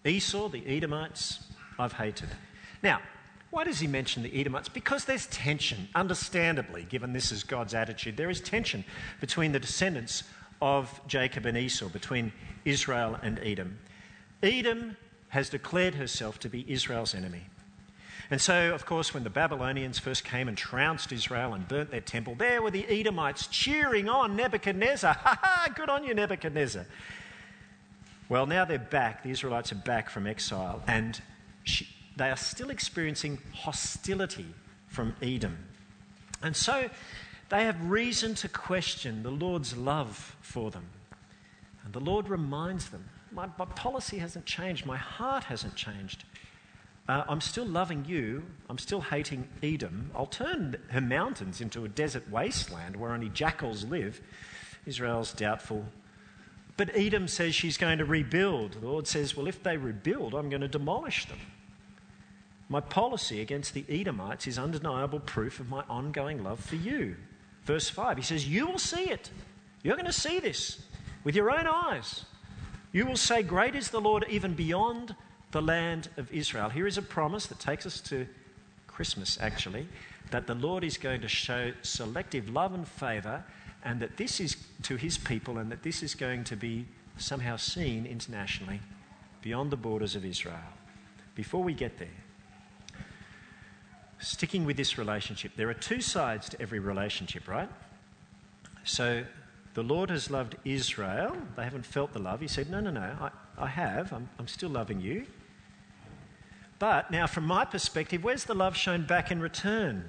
Esau, 0.05 0.48
the 0.48 0.65
Edomites, 0.65 1.43
I've 1.77 1.91
hated. 1.91 2.29
Now, 2.81 3.01
why 3.50 3.65
does 3.65 3.81
he 3.81 3.86
mention 3.86 4.24
the 4.24 4.34
Edomites? 4.39 4.70
Because 4.70 5.03
there's 5.03 5.25
tension, 5.25 5.89
understandably, 5.93 6.84
given 6.84 7.12
this 7.12 7.34
is 7.34 7.43
God's 7.43 7.74
attitude. 7.74 8.15
There 8.15 8.29
is 8.29 8.39
tension 8.39 8.86
between 9.20 9.51
the 9.51 9.60
descendants 9.60 10.24
of 10.62 11.01
Jacob 11.05 11.46
and 11.46 11.58
Esau, 11.58 11.89
between 11.89 12.31
Israel 12.63 13.20
and 13.22 13.38
Edom. 13.43 13.77
Edom 14.41 14.96
has 15.27 15.50
declared 15.50 15.96
herself 15.96 16.39
to 16.39 16.48
be 16.48 16.63
Israel's 16.72 17.13
enemy. 17.13 17.41
And 18.31 18.39
so, 18.39 18.73
of 18.73 18.85
course, 18.85 19.13
when 19.13 19.25
the 19.25 19.29
Babylonians 19.29 20.00
first 20.00 20.23
came 20.23 20.47
and 20.47 20.57
trounced 20.57 21.11
Israel 21.11 21.53
and 21.53 21.67
burnt 21.67 21.91
their 21.91 22.00
temple, 22.00 22.33
there 22.35 22.61
were 22.61 22.71
the 22.71 22.85
Edomites 22.85 23.47
cheering 23.47 24.07
on 24.07 24.38
Nebuchadnezzar. 24.38 25.13
Ha 25.21 25.39
ha, 25.41 25.67
good 25.75 25.89
on 25.89 26.05
you, 26.05 26.13
Nebuchadnezzar. 26.13 26.85
Well, 28.29 28.45
now 28.45 28.63
they're 28.63 28.79
back. 28.79 29.23
The 29.23 29.31
Israelites 29.31 29.73
are 29.73 29.75
back 29.75 30.09
from 30.09 30.25
exile, 30.25 30.81
and 30.88 31.21
she, 31.65 31.85
they 32.15 32.29
are 32.29 32.38
still 32.38 32.69
experiencing 32.69 33.39
hostility 33.53 34.47
from 34.88 35.13
Edom. 35.21 35.57
And 36.41 36.55
so 36.55 36.89
they 37.50 37.65
have 37.65 37.91
reason 37.91 38.33
to 38.35 38.47
question 38.47 39.23
the 39.23 39.31
Lord's 39.31 39.75
love 39.75 40.38
for 40.39 40.71
them. 40.71 40.85
And 41.83 41.91
the 41.91 42.00
Lord 42.00 42.29
reminds 42.29 42.89
them 42.89 43.09
my, 43.33 43.50
my 43.57 43.65
policy 43.65 44.17
hasn't 44.17 44.45
changed, 44.45 44.85
my 44.85 44.97
heart 44.97 45.45
hasn't 45.45 45.75
changed. 45.75 46.23
Uh, 47.08 47.24
I'm 47.27 47.41
still 47.41 47.65
loving 47.65 48.05
you. 48.05 48.43
I'm 48.70 48.77
still 48.77 49.01
hating 49.01 49.48
Edom. 49.62 50.12
I'll 50.15 50.27
turn 50.27 50.77
her 50.89 51.01
mountains 51.01 51.60
into 51.60 51.84
a 51.84 51.89
desert 51.89 52.29
wasteland 52.29 52.96
where 52.96 53.12
only 53.12 53.29
jackals 53.29 53.84
live. 53.86 54.22
Israel's 54.86 55.34
doubtful. 55.34 55.86
But 56.77 56.96
Edom 56.96 57.27
says 57.27 57.53
she's 57.53 57.77
going 57.77 57.98
to 57.98 58.05
rebuild. 58.05 58.74
The 58.74 58.88
Lord 58.88 59.08
says, 59.08 59.36
Well, 59.36 59.48
if 59.48 59.62
they 59.62 59.77
rebuild, 59.77 60.34
I'm 60.34 60.50
going 60.50 60.62
to 60.62 60.67
demolish 60.67 61.25
them. 61.25 61.39
My 62.70 62.79
policy 62.79 63.41
against 63.41 63.74
the 63.74 63.86
Edomites 63.89 64.48
is 64.48 64.58
undeniable 64.58 65.20
proof 65.20 65.60
of 65.60 65.70
my 65.70 65.84
ongoing 65.89 66.43
love 66.43 66.60
for 66.60 66.77
you. 66.77 67.17
Verse 67.65 67.89
5, 67.89 68.17
he 68.17 68.24
says, 68.24 68.48
You 68.48 68.65
will 68.67 68.79
see 68.79 69.10
it. 69.10 69.29
You're 69.84 69.98
going 69.98 70.05
to 70.05 70.13
see 70.13 70.39
this 70.39 70.81
with 71.24 71.36
your 71.36 71.51
own 71.51 71.67
eyes. 71.67 72.25
You 72.93 73.05
will 73.05 73.17
say, 73.17 73.43
Great 73.43 73.75
is 73.75 73.89
the 73.89 74.01
Lord, 74.01 74.25
even 74.29 74.53
beyond 74.53 75.15
the 75.51 75.62
land 75.62 76.10
of 76.17 76.31
Israel. 76.31 76.70
Here 76.70 76.88
is 76.88 76.98
a 76.98 77.01
promise 77.01 77.46
that 77.48 77.60
takes 77.60 77.86
us 77.86 78.00
to 78.01 78.25
Christmas, 78.88 79.38
actually, 79.41 79.88
that 80.31 80.48
the 80.48 80.55
Lord 80.55 80.84
is 80.84 80.98
going 80.98 81.22
to 81.22 81.27
show 81.27 81.72
selective 81.81 82.50
love 82.50 82.74
and 82.74 82.88
favour, 82.88 83.43
and 83.84 84.00
that 84.00 84.17
this 84.17 84.39
is 84.39 84.55
to 84.84 84.96
his 84.96 85.17
people, 85.17 85.58
and 85.58 85.72
that 85.72 85.84
this 85.84 86.03
is 86.03 86.15
going 86.15 86.43
to 86.46 86.55
be 86.55 86.86
somehow 87.17 87.58
seen 87.58 88.05
internationally 88.05 88.79
beyond 89.41 89.72
the 89.72 89.77
borders 89.77 90.15
of 90.15 90.25
Israel. 90.25 90.55
Before 91.36 91.63
we 91.63 91.74
get 91.74 91.98
there, 91.98 92.08
sticking 94.20 94.65
with 94.65 94.77
this 94.77 94.98
relationship, 94.98 95.51
there 95.55 95.70
are 95.70 95.74
two 95.74 96.01
sides 96.01 96.48
to 96.50 96.62
every 96.62 96.79
relationship, 96.79 97.48
right? 97.48 97.70
So 98.84 99.24
the 99.74 99.84
Lord 99.84 100.10
has 100.10 100.29
loved 100.29 100.55
Israel. 100.63 101.36
They 101.55 101.63
haven't 101.63 101.86
felt 101.86 102.13
the 102.13 102.20
love. 102.20 102.39
He 102.39 102.48
said, 102.48 102.70
No, 102.70 102.79
no, 102.79 102.91
no, 102.91 103.15
I, 103.20 103.31
I 103.58 103.67
have. 103.67 104.13
I'm, 104.13 104.29
I'm 104.38 104.48
still 104.48 104.70
loving 104.70 105.01
you. 105.01 105.25
But 106.81 107.11
now, 107.11 107.27
from 107.27 107.45
my 107.45 107.63
perspective, 107.63 108.23
where's 108.23 108.45
the 108.45 108.55
love 108.55 108.75
shown 108.75 109.03
back 109.03 109.29
in 109.29 109.39
return? 109.39 110.03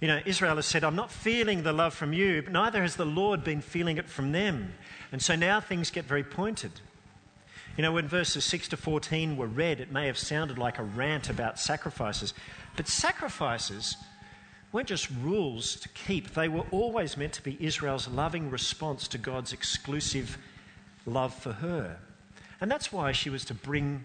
You 0.00 0.08
know, 0.08 0.20
Israel 0.26 0.56
has 0.56 0.66
said, 0.66 0.82
I'm 0.82 0.96
not 0.96 1.12
feeling 1.12 1.62
the 1.62 1.72
love 1.72 1.94
from 1.94 2.12
you, 2.12 2.42
but 2.42 2.52
neither 2.52 2.82
has 2.82 2.96
the 2.96 3.06
Lord 3.06 3.44
been 3.44 3.60
feeling 3.60 3.98
it 3.98 4.08
from 4.08 4.32
them. 4.32 4.72
And 5.12 5.22
so 5.22 5.36
now 5.36 5.60
things 5.60 5.92
get 5.92 6.06
very 6.06 6.24
pointed. 6.24 6.72
You 7.76 7.82
know, 7.82 7.92
when 7.92 8.08
verses 8.08 8.44
6 8.46 8.66
to 8.70 8.76
14 8.76 9.36
were 9.36 9.46
read, 9.46 9.78
it 9.78 9.92
may 9.92 10.08
have 10.08 10.18
sounded 10.18 10.58
like 10.58 10.80
a 10.80 10.82
rant 10.82 11.30
about 11.30 11.60
sacrifices. 11.60 12.34
But 12.74 12.88
sacrifices 12.88 13.96
weren't 14.72 14.88
just 14.88 15.08
rules 15.22 15.76
to 15.76 15.88
keep, 15.90 16.34
they 16.34 16.48
were 16.48 16.66
always 16.72 17.16
meant 17.16 17.34
to 17.34 17.42
be 17.42 17.56
Israel's 17.60 18.08
loving 18.08 18.50
response 18.50 19.06
to 19.06 19.18
God's 19.18 19.52
exclusive 19.52 20.36
love 21.06 21.32
for 21.32 21.52
her. 21.52 22.00
And 22.60 22.68
that's 22.68 22.92
why 22.92 23.12
she 23.12 23.30
was 23.30 23.44
to 23.44 23.54
bring 23.54 24.02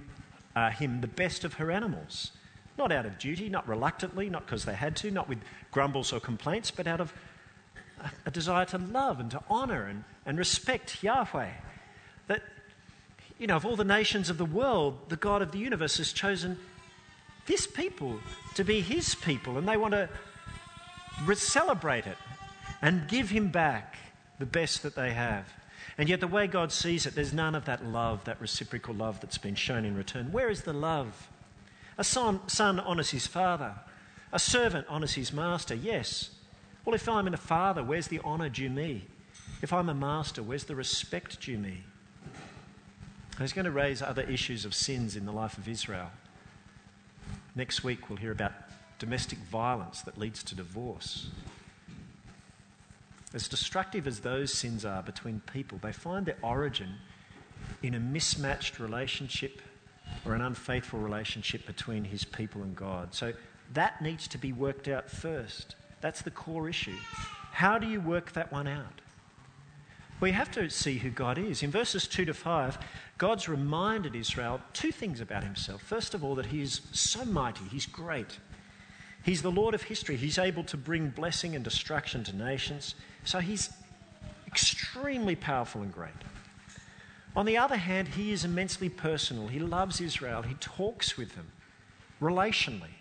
uh, 0.55 0.69
him 0.69 1.01
the 1.01 1.07
best 1.07 1.43
of 1.43 1.55
her 1.55 1.71
animals. 1.71 2.31
Not 2.77 2.91
out 2.91 3.05
of 3.05 3.19
duty, 3.19 3.49
not 3.49 3.67
reluctantly, 3.67 4.29
not 4.29 4.45
because 4.45 4.65
they 4.65 4.73
had 4.73 4.95
to, 4.97 5.11
not 5.11 5.29
with 5.29 5.39
grumbles 5.71 6.11
or 6.11 6.19
complaints, 6.19 6.71
but 6.71 6.87
out 6.87 7.01
of 7.01 7.13
a, 7.99 8.09
a 8.27 8.31
desire 8.31 8.65
to 8.65 8.77
love 8.77 9.19
and 9.19 9.29
to 9.31 9.41
honour 9.49 9.85
and, 9.85 10.03
and 10.25 10.37
respect 10.37 11.03
Yahweh. 11.03 11.51
That 12.27 12.41
you 13.39 13.47
know, 13.47 13.55
of 13.55 13.65
all 13.65 13.75
the 13.75 13.83
nations 13.83 14.29
of 14.29 14.37
the 14.37 14.45
world, 14.45 15.09
the 15.09 15.15
God 15.15 15.41
of 15.41 15.51
the 15.51 15.59
universe 15.59 15.97
has 15.97 16.13
chosen 16.13 16.57
this 17.45 17.67
people 17.67 18.19
to 18.55 18.63
be 18.63 18.81
his 18.81 19.15
people, 19.15 19.57
and 19.57 19.67
they 19.67 19.77
want 19.77 19.93
to 19.93 20.09
celebrate 21.35 22.07
it 22.07 22.17
and 22.81 23.07
give 23.07 23.29
him 23.29 23.49
back 23.49 23.97
the 24.39 24.45
best 24.45 24.83
that 24.83 24.95
they 24.95 25.11
have. 25.11 25.45
And 25.97 26.09
yet, 26.09 26.19
the 26.19 26.27
way 26.27 26.47
God 26.47 26.71
sees 26.71 27.05
it, 27.05 27.13
there's 27.13 27.33
none 27.33 27.53
of 27.53 27.65
that 27.65 27.85
love, 27.85 28.23
that 28.23 28.41
reciprocal 28.41 28.95
love 28.95 29.19
that's 29.19 29.37
been 29.37 29.55
shown 29.55 29.85
in 29.85 29.95
return. 29.95 30.31
Where 30.31 30.49
is 30.49 30.61
the 30.63 30.73
love? 30.73 31.29
A 31.97 32.03
son, 32.03 32.39
son 32.47 32.79
honours 32.79 33.11
his 33.11 33.27
father, 33.27 33.75
a 34.31 34.39
servant 34.39 34.87
honours 34.87 35.13
his 35.13 35.31
master, 35.31 35.75
yes. 35.75 36.31
Well, 36.83 36.95
if 36.95 37.07
I'm 37.07 37.27
in 37.27 37.33
a 37.33 37.37
father, 37.37 37.83
where's 37.83 38.07
the 38.07 38.19
honour 38.21 38.49
due 38.49 38.69
me? 38.69 39.05
If 39.61 39.71
I'm 39.71 39.87
a 39.87 39.93
master, 39.93 40.41
where's 40.41 40.63
the 40.63 40.75
respect 40.75 41.39
due 41.39 41.57
me? 41.57 41.83
He's 43.39 43.53
going 43.53 43.65
to 43.65 43.71
raise 43.71 44.01
other 44.01 44.23
issues 44.23 44.65
of 44.65 44.73
sins 44.73 45.15
in 45.15 45.25
the 45.25 45.31
life 45.31 45.57
of 45.57 45.67
Israel. 45.67 46.11
Next 47.55 47.83
week, 47.83 48.09
we'll 48.09 48.17
hear 48.17 48.31
about 48.31 48.53
domestic 48.99 49.37
violence 49.39 50.01
that 50.01 50.17
leads 50.17 50.43
to 50.43 50.55
divorce. 50.55 51.27
As 53.33 53.47
destructive 53.47 54.07
as 54.07 54.19
those 54.19 54.53
sins 54.53 54.85
are 54.85 55.01
between 55.01 55.41
people, 55.51 55.79
they 55.81 55.91
find 55.91 56.25
their 56.25 56.37
origin 56.43 56.95
in 57.81 57.95
a 57.95 57.99
mismatched 57.99 58.79
relationship 58.79 59.61
or 60.25 60.35
an 60.35 60.41
unfaithful 60.41 60.99
relationship 60.99 61.65
between 61.65 62.03
his 62.03 62.23
people 62.23 62.61
and 62.61 62.75
God. 62.75 63.13
So 63.13 63.33
that 63.73 64.01
needs 64.01 64.27
to 64.29 64.37
be 64.37 64.53
worked 64.53 64.87
out 64.87 65.09
first. 65.09 65.75
That's 66.01 66.21
the 66.21 66.31
core 66.31 66.69
issue. 66.69 66.97
How 67.51 67.77
do 67.77 67.87
you 67.87 68.01
work 68.01 68.33
that 68.33 68.51
one 68.51 68.67
out? 68.67 69.01
We 70.19 70.31
have 70.31 70.51
to 70.51 70.69
see 70.69 70.99
who 70.99 71.09
God 71.09 71.37
is. 71.37 71.63
In 71.63 71.71
verses 71.71 72.07
2 72.07 72.25
to 72.25 72.33
5, 72.33 72.77
God's 73.17 73.49
reminded 73.49 74.15
Israel 74.15 74.61
two 74.73 74.91
things 74.91 75.19
about 75.19 75.43
himself. 75.43 75.81
First 75.81 76.13
of 76.13 76.23
all, 76.23 76.35
that 76.35 76.47
he 76.47 76.61
is 76.61 76.81
so 76.91 77.25
mighty, 77.25 77.65
he's 77.65 77.85
great. 77.85 78.37
He's 79.23 79.41
the 79.41 79.51
Lord 79.51 79.73
of 79.73 79.83
history. 79.83 80.17
He's 80.17 80.37
able 80.37 80.63
to 80.65 80.77
bring 80.77 81.09
blessing 81.09 81.55
and 81.55 81.63
destruction 81.63 82.23
to 82.25 82.35
nations. 82.35 82.95
So 83.23 83.39
he's 83.39 83.69
extremely 84.45 85.35
powerful 85.35 85.81
and 85.81 85.91
great. 85.91 86.11
On 87.35 87.45
the 87.45 87.57
other 87.57 87.77
hand, 87.77 88.09
he 88.09 88.31
is 88.31 88.45
immensely 88.45 88.89
personal. 88.89 89.47
He 89.47 89.59
loves 89.59 89.99
Israel. 89.99 90.41
He 90.41 90.53
talks 90.55 91.17
with 91.17 91.35
them 91.35 91.47
relationally. 92.21 92.91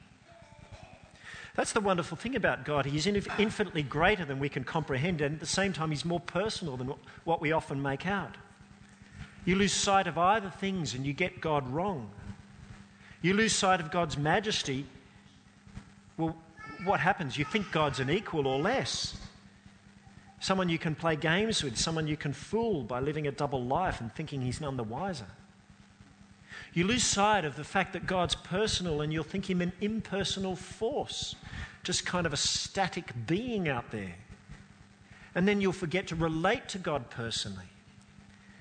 That's 1.55 1.73
the 1.73 1.81
wonderful 1.81 2.17
thing 2.17 2.35
about 2.35 2.65
God. 2.65 2.87
He 2.87 2.97
is 2.97 3.07
infinitely 3.07 3.83
greater 3.83 4.25
than 4.25 4.39
we 4.39 4.49
can 4.49 4.65
comprehend, 4.65 5.21
and 5.21 5.35
at 5.35 5.41
the 5.41 5.47
same 5.47 5.75
time, 5.75 5.91
He's 5.91 6.05
more 6.05 6.21
personal 6.21 6.79
than 6.79 6.95
what 7.25 7.43
we 7.43 7.53
often 7.53 7.83
make 7.83 8.07
out. 8.07 8.37
You 9.45 9.57
lose 9.57 9.75
sight 9.75 10.07
of 10.07 10.17
either 10.17 10.49
things 10.49 10.95
and 10.95 11.05
you 11.05 11.13
get 11.13 11.41
God 11.41 11.69
wrong. 11.69 12.11
You 13.21 13.35
lose 13.35 13.53
sight 13.53 13.81
of 13.81 13.91
God's 13.91 14.17
majesty. 14.17 14.87
Well, 16.17 16.37
what 16.85 17.01
happens? 17.01 17.37
You 17.37 17.45
think 17.45 17.71
God's 17.73 18.01
an 18.01 18.11
equal 18.11 18.47
or 18.47 18.59
less. 18.59 19.17
Someone 20.41 20.69
you 20.69 20.79
can 20.79 20.95
play 20.95 21.15
games 21.15 21.63
with, 21.63 21.79
someone 21.79 22.07
you 22.07 22.17
can 22.17 22.33
fool 22.33 22.83
by 22.83 23.01
living 23.01 23.29
a 23.29 23.33
double 23.33 23.63
life 23.63 24.01
and 24.01 24.13
thinking 24.15 24.41
he's 24.41 24.61
none 24.61 24.77
the 24.77 24.83
wiser. 24.83 25.27
You 26.75 26.85
lose 26.85 27.05
sight 27.05 27.45
of 27.45 27.57
the 27.57 27.65
fact 27.65 27.93
that 27.93 28.07
God's 28.07 28.35
personal 28.35 29.03
and 29.03 29.13
you'll 29.13 29.25
think 29.25 29.49
him 29.49 29.61
an 29.61 29.73
impersonal 29.81 30.57
force, 30.57 31.37
just 31.83 32.07
kind 32.07 32.27
of 32.27 32.33
a 32.33 32.37
static 32.37 33.13
being 33.27 33.69
out 33.69 33.91
there. 33.91 34.15
And 35.35 35.47
then 35.47 35.61
you'll 35.61 35.73
forget 35.73 36.09
to 36.09 36.17
relate 36.17 36.69
to 36.71 36.79
God 36.79 37.09
personally 37.11 37.67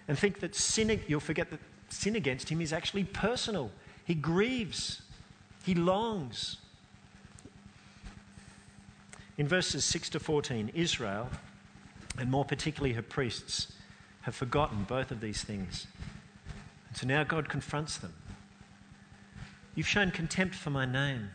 and 0.08 0.18
think 0.18 0.40
that 0.42 0.56
sin, 0.56 1.00
you'll 1.08 1.20
forget 1.20 1.50
that 1.52 1.60
sin 1.90 2.16
against 2.16 2.50
him 2.50 2.62
is 2.62 2.74
actually 2.74 3.06
personal. 3.06 3.72
He 4.06 4.14
grieves, 4.14 5.02
he 5.64 5.74
longs. 5.74 6.58
In 9.42 9.48
verses 9.48 9.84
6 9.86 10.12
to 10.12 10.20
14, 10.20 10.70
Israel, 10.76 11.28
and 12.20 12.30
more 12.30 12.46
particularly 12.46 12.94
her 12.94 13.02
priests, 13.02 13.74
have 14.22 14.36
forgotten 14.36 14.84
both 14.84 15.10
of 15.10 15.20
these 15.20 15.42
things. 15.42 15.88
And 16.88 16.96
so 16.96 17.08
now 17.08 17.24
God 17.24 17.50
confronts 17.50 17.98
them. 17.98 18.14
You've 19.74 19.88
shown 19.88 20.12
contempt 20.12 20.54
for 20.54 20.70
my 20.70 20.86
name. 20.86 21.32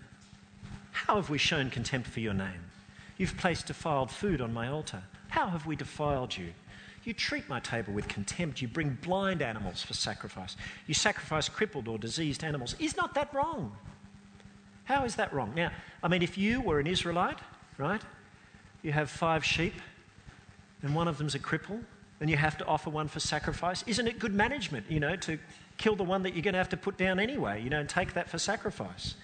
How 0.93 1.17
have 1.17 1.31
we 1.31 1.39
shown 1.39 1.69
contempt 1.69 2.07
for 2.07 2.21
your 2.21 2.33
name? 2.33 2.71
You've 3.19 3.37
placed 3.37 3.67
defiled 3.67 4.13
food 4.13 4.41
on 4.41 4.55
my 4.55 4.69
altar. 4.69 5.03
How 5.31 5.49
have 5.49 5.67
we 5.67 5.75
defiled 5.75 6.37
you? 6.37 6.53
You 7.03 7.13
treat 7.13 7.49
my 7.49 7.59
table 7.59 7.93
with 7.93 8.07
contempt. 8.07 8.63
You 8.63 8.69
bring 8.69 8.99
blind 9.03 9.43
animals 9.43 9.83
for 9.83 9.95
sacrifice. 9.95 10.57
You 10.87 10.95
sacrifice 10.95 11.49
crippled 11.49 11.89
or 11.89 11.99
diseased 11.99 12.45
animals. 12.45 12.77
Is 12.79 12.97
not 12.97 13.15
that 13.15 13.35
wrong? 13.35 13.77
How 14.85 15.05
is 15.05 15.17
that 15.17 15.33
wrong? 15.33 15.53
Now, 15.57 15.73
I 16.05 16.07
mean, 16.07 16.23
if 16.23 16.39
you 16.39 16.61
were 16.61 16.79
an 16.79 16.87
Israelite, 16.87 17.41
right, 17.79 18.03
you 18.83 18.93
have 18.93 19.11
five 19.11 19.45
sheep 19.45 19.75
and 20.83 20.95
one 20.95 21.09
of 21.09 21.19
them's 21.19 21.35
a 21.35 21.39
cripple 21.39 21.83
and 22.21 22.31
you 22.31 22.37
have 22.37 22.57
to 22.59 22.67
offer 22.67 22.91
one 22.91 23.09
for 23.09 23.21
sacrifice, 23.21 23.85
isn't 23.87 24.07
it 24.07 24.19
good 24.19 24.35
management, 24.35 24.87
you 24.89 25.01
know, 25.01 25.17
to 25.17 25.39
kill 25.77 25.97
the 25.97 26.05
one 26.05 26.23
that 26.23 26.35
you're 26.35 26.43
going 26.43 26.55
to 26.55 26.59
have 26.59 26.71
to 26.71 26.77
put 26.77 26.97
down 26.97 27.21
anyway, 27.21 27.63
you 27.63 27.69
know, 27.69 27.81
and 27.81 27.89
take 27.89 28.15
that 28.15 28.29
for 28.29 28.39
sacrifice? 28.39 29.15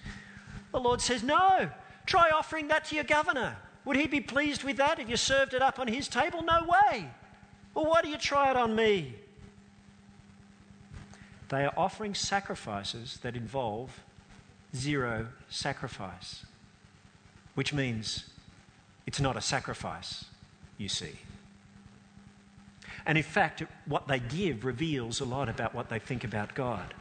The 0.71 0.79
Lord 0.79 1.01
says, 1.01 1.23
no, 1.23 1.69
try 2.05 2.29
offering 2.29 2.67
that 2.67 2.85
to 2.85 2.95
your 2.95 3.03
governor. 3.03 3.55
Would 3.85 3.97
he 3.97 4.07
be 4.07 4.21
pleased 4.21 4.63
with 4.63 4.77
that 4.77 4.99
if 4.99 5.09
you 5.09 5.17
served 5.17 5.53
it 5.53 5.61
up 5.61 5.79
on 5.79 5.87
his 5.87 6.07
table? 6.07 6.43
No 6.43 6.65
way. 6.67 7.09
Well, 7.73 7.85
why 7.85 8.01
do 8.01 8.09
you 8.09 8.17
try 8.17 8.51
it 8.51 8.55
on 8.55 8.75
me? 8.75 9.15
They 11.49 11.65
are 11.65 11.73
offering 11.75 12.15
sacrifices 12.15 13.19
that 13.23 13.35
involve 13.35 13.99
zero 14.75 15.27
sacrifice, 15.49 16.45
which 17.55 17.73
means 17.73 18.25
it's 19.05 19.19
not 19.19 19.37
a 19.37 19.41
sacrifice, 19.41 20.25
you 20.77 20.89
see. 20.89 21.13
And 23.05 23.17
in 23.17 23.23
fact, 23.23 23.63
what 23.85 24.07
they 24.07 24.19
give 24.19 24.63
reveals 24.63 25.19
a 25.19 25.25
lot 25.25 25.49
about 25.49 25.75
what 25.75 25.89
they 25.89 25.99
think 25.99 26.23
about 26.23 26.55
God. 26.55 26.93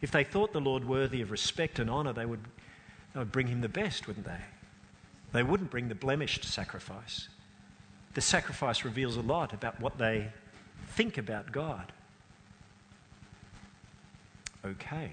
If 0.00 0.10
they 0.10 0.24
thought 0.24 0.52
the 0.52 0.60
Lord 0.60 0.84
worthy 0.84 1.20
of 1.20 1.30
respect 1.30 1.78
and 1.78 1.90
honour, 1.90 2.12
they 2.12 2.26
would, 2.26 2.44
they 3.12 3.18
would 3.18 3.32
bring 3.32 3.48
him 3.48 3.60
the 3.60 3.68
best, 3.68 4.06
wouldn't 4.06 4.26
they? 4.26 4.40
They 5.32 5.42
wouldn't 5.42 5.70
bring 5.70 5.88
the 5.88 5.94
blemished 5.94 6.44
sacrifice 6.44 7.28
the 8.16 8.22
sacrifice 8.22 8.82
reveals 8.82 9.18
a 9.18 9.20
lot 9.20 9.52
about 9.52 9.78
what 9.78 9.98
they 9.98 10.32
think 10.88 11.18
about 11.18 11.52
God. 11.52 11.92
Okay. 14.64 15.12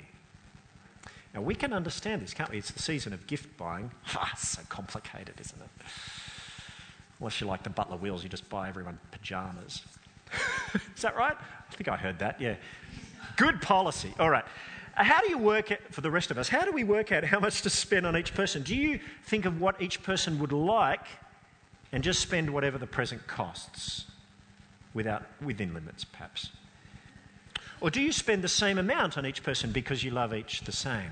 Now 1.33 1.41
we 1.41 1.55
can 1.55 1.73
understand 1.73 2.21
this, 2.21 2.33
can't 2.33 2.51
we? 2.51 2.57
It's 2.57 2.71
the 2.71 2.81
season 2.81 3.13
of 3.13 3.25
gift 3.27 3.57
buying. 3.57 3.91
Ah, 4.15 4.31
so 4.37 4.61
complicated, 4.69 5.35
isn't 5.39 5.61
it? 5.61 5.69
Unless 7.19 7.41
you 7.41 7.47
like 7.47 7.63
the 7.63 7.69
Butler 7.69 7.97
Wheels, 7.97 8.23
you 8.23 8.29
just 8.29 8.47
buy 8.49 8.69
everyone 8.69 8.99
pajamas. 9.11 9.81
Is 10.95 11.01
that 11.01 11.15
right? 11.15 11.35
I 11.35 11.73
think 11.73 11.87
I 11.87 11.97
heard 11.97 12.19
that, 12.19 12.39
yeah. 12.39 12.55
Good 13.37 13.61
policy. 13.61 14.13
All 14.19 14.29
right. 14.29 14.45
How 14.95 15.21
do 15.21 15.29
you 15.29 15.39
work 15.39 15.71
it 15.71 15.81
for 15.91 16.01
the 16.01 16.11
rest 16.11 16.29
of 16.29 16.37
us? 16.37 16.49
How 16.49 16.65
do 16.65 16.71
we 16.71 16.83
work 16.83 17.11
out 17.11 17.23
how 17.23 17.39
much 17.39 17.63
to 17.63 17.69
spend 17.69 18.05
on 18.05 18.15
each 18.15 18.35
person? 18.35 18.61
Do 18.61 18.75
you 18.75 18.99
think 19.23 19.45
of 19.45 19.59
what 19.59 19.81
each 19.81 20.03
person 20.03 20.37
would 20.39 20.51
like 20.51 21.07
and 21.91 22.03
just 22.03 22.19
spend 22.19 22.49
whatever 22.49 22.77
the 22.77 22.85
present 22.85 23.25
costs 23.25 24.05
without, 24.93 25.23
within 25.41 25.73
limits, 25.73 26.03
perhaps? 26.03 26.49
Or 27.83 27.89
do 27.89 28.01
you 28.01 28.13
spend 28.13 28.41
the 28.41 28.47
same 28.47 28.77
amount 28.77 29.17
on 29.17 29.25
each 29.25 29.43
person 29.43 29.73
because 29.73 30.05
you 30.05 30.11
love 30.11 30.33
each 30.33 30.61
the 30.61 30.71
same? 30.71 31.11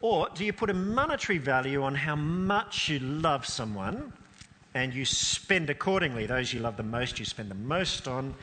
Or 0.00 0.28
do 0.34 0.44
you 0.44 0.52
put 0.52 0.70
a 0.70 0.74
monetary 0.74 1.38
value 1.38 1.84
on 1.84 1.94
how 1.94 2.16
much 2.16 2.88
you 2.88 2.98
love 2.98 3.46
someone 3.46 4.12
and 4.74 4.92
you 4.92 5.04
spend 5.04 5.70
accordingly? 5.70 6.26
Those 6.26 6.52
you 6.52 6.58
love 6.58 6.76
the 6.76 6.82
most, 6.82 7.20
you 7.20 7.24
spend 7.24 7.48
the 7.48 7.54
most 7.54 8.08
on. 8.08 8.34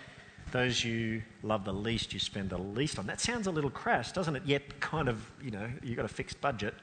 Those 0.54 0.82
you 0.82 1.24
love 1.44 1.66
the 1.66 1.74
least, 1.74 2.14
you 2.14 2.20
spend 2.20 2.52
the 2.52 2.58
least 2.58 2.98
on. 2.98 3.06
That 3.06 3.20
sounds 3.20 3.48
a 3.48 3.52
little 3.52 3.70
crass, 3.70 4.14
doesn't 4.14 4.38
it? 4.38 4.44
Yet, 4.46 4.80
kind 4.80 5.10
of, 5.10 5.30
you 5.44 5.52
know, 5.52 5.70
you've 5.84 5.98
got 5.98 6.06
a 6.06 6.08
fixed 6.08 6.40
budget. 6.40 6.74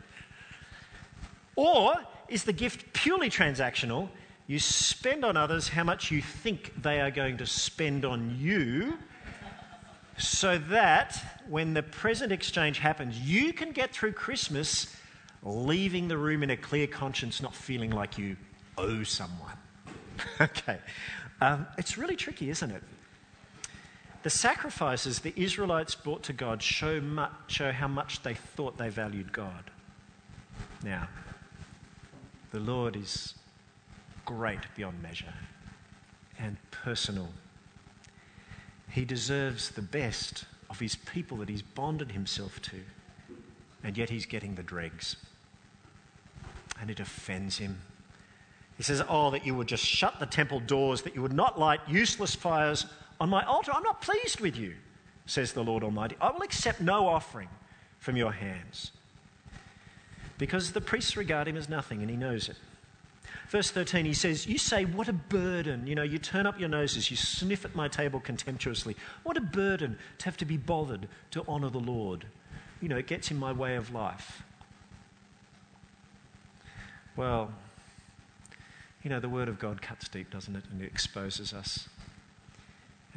Or 1.56 1.94
is 2.28 2.44
the 2.44 2.52
gift 2.52 2.92
purely 2.92 3.30
transactional? 3.30 4.10
You 4.48 4.58
spend 4.58 5.26
on 5.26 5.36
others 5.36 5.68
how 5.68 5.84
much 5.84 6.10
you 6.10 6.22
think 6.22 6.72
they 6.82 7.02
are 7.02 7.10
going 7.10 7.36
to 7.36 7.46
spend 7.46 8.06
on 8.06 8.34
you, 8.40 8.94
so 10.16 10.56
that 10.70 11.22
when 11.48 11.74
the 11.74 11.82
present 11.82 12.32
exchange 12.32 12.78
happens, 12.78 13.20
you 13.20 13.52
can 13.52 13.72
get 13.72 13.92
through 13.92 14.12
Christmas 14.12 14.96
leaving 15.42 16.08
the 16.08 16.16
room 16.16 16.42
in 16.42 16.48
a 16.48 16.56
clear 16.56 16.86
conscience, 16.86 17.42
not 17.42 17.54
feeling 17.54 17.90
like 17.90 18.16
you 18.16 18.36
owe 18.78 19.02
someone. 19.02 19.56
okay. 20.40 20.78
Um, 21.42 21.66
it's 21.76 21.98
really 21.98 22.16
tricky, 22.16 22.48
isn't 22.48 22.70
it? 22.70 22.82
The 24.22 24.30
sacrifices 24.30 25.20
the 25.20 25.34
Israelites 25.36 25.94
brought 25.94 26.22
to 26.24 26.32
God 26.32 26.62
show, 26.62 27.02
much, 27.02 27.32
show 27.48 27.70
how 27.70 27.86
much 27.86 28.22
they 28.22 28.34
thought 28.34 28.78
they 28.78 28.88
valued 28.88 29.30
God. 29.30 29.70
Now, 30.82 31.06
the 32.50 32.60
Lord 32.60 32.96
is 32.96 33.34
great 34.28 34.60
beyond 34.76 35.02
measure 35.02 35.32
and 36.38 36.58
personal. 36.70 37.30
He 38.90 39.06
deserves 39.06 39.70
the 39.70 39.80
best 39.80 40.44
of 40.68 40.78
his 40.78 40.96
people 40.96 41.38
that 41.38 41.48
he's 41.48 41.62
bonded 41.62 42.12
himself 42.12 42.60
to, 42.60 42.76
and 43.82 43.96
yet 43.96 44.10
he's 44.10 44.26
getting 44.26 44.54
the 44.54 44.62
dregs. 44.62 45.16
And 46.78 46.90
it 46.90 47.00
offends 47.00 47.56
him. 47.56 47.78
He 48.76 48.82
says, 48.82 49.02
Oh, 49.08 49.30
that 49.30 49.46
you 49.46 49.54
would 49.54 49.66
just 49.66 49.84
shut 49.84 50.20
the 50.20 50.26
temple 50.26 50.60
doors, 50.60 51.00
that 51.02 51.14
you 51.14 51.22
would 51.22 51.32
not 51.32 51.58
light 51.58 51.80
useless 51.88 52.34
fires 52.34 52.84
on 53.18 53.30
my 53.30 53.42
altar. 53.46 53.72
I'm 53.74 53.82
not 53.82 54.02
pleased 54.02 54.40
with 54.40 54.58
you, 54.58 54.74
says 55.24 55.54
the 55.54 55.64
Lord 55.64 55.82
Almighty. 55.82 56.16
I 56.20 56.30
will 56.32 56.42
accept 56.42 56.82
no 56.82 57.08
offering 57.08 57.48
from 57.98 58.14
your 58.14 58.32
hands. 58.32 58.92
Because 60.36 60.72
the 60.72 60.82
priests 60.82 61.16
regard 61.16 61.48
him 61.48 61.56
as 61.56 61.66
nothing, 61.68 62.02
and 62.02 62.10
he 62.10 62.16
knows 62.16 62.50
it. 62.50 62.56
Verse 63.48 63.70
13, 63.70 64.04
he 64.04 64.14
says, 64.14 64.46
You 64.46 64.58
say, 64.58 64.84
What 64.84 65.08
a 65.08 65.12
burden. 65.12 65.86
You 65.86 65.94
know, 65.94 66.02
you 66.02 66.18
turn 66.18 66.46
up 66.46 66.58
your 66.60 66.68
noses, 66.68 67.10
you 67.10 67.16
sniff 67.16 67.64
at 67.64 67.74
my 67.74 67.88
table 67.88 68.20
contemptuously. 68.20 68.96
What 69.22 69.36
a 69.36 69.40
burden 69.40 69.98
to 70.18 70.24
have 70.26 70.36
to 70.38 70.44
be 70.44 70.56
bothered 70.56 71.08
to 71.32 71.46
honour 71.48 71.70
the 71.70 71.78
Lord. 71.78 72.26
You 72.80 72.88
know, 72.88 72.96
it 72.96 73.06
gets 73.06 73.30
in 73.30 73.38
my 73.38 73.52
way 73.52 73.76
of 73.76 73.92
life. 73.92 74.42
Well, 77.16 77.50
you 79.02 79.10
know, 79.10 79.20
the 79.20 79.28
Word 79.28 79.48
of 79.48 79.58
God 79.58 79.82
cuts 79.82 80.08
deep, 80.08 80.30
doesn't 80.30 80.54
it? 80.54 80.64
And 80.70 80.82
it 80.82 80.86
exposes 80.86 81.52
us. 81.52 81.88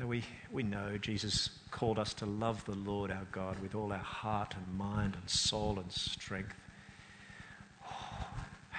We, 0.04 0.24
we 0.52 0.64
know 0.64 0.98
Jesus 0.98 1.50
called 1.70 2.00
us 2.00 2.14
to 2.16 2.26
love 2.26 2.66
the 2.66 2.74
Lord 2.76 3.12
our 3.12 3.28
God 3.32 3.60
with 3.60 3.76
all 3.76 3.92
our 3.92 4.00
heart 4.00 4.56
and 4.56 4.78
mind 4.78 5.16
and 5.20 5.30
soul 5.30 5.78
and 5.80 5.92
strength. 5.92 6.56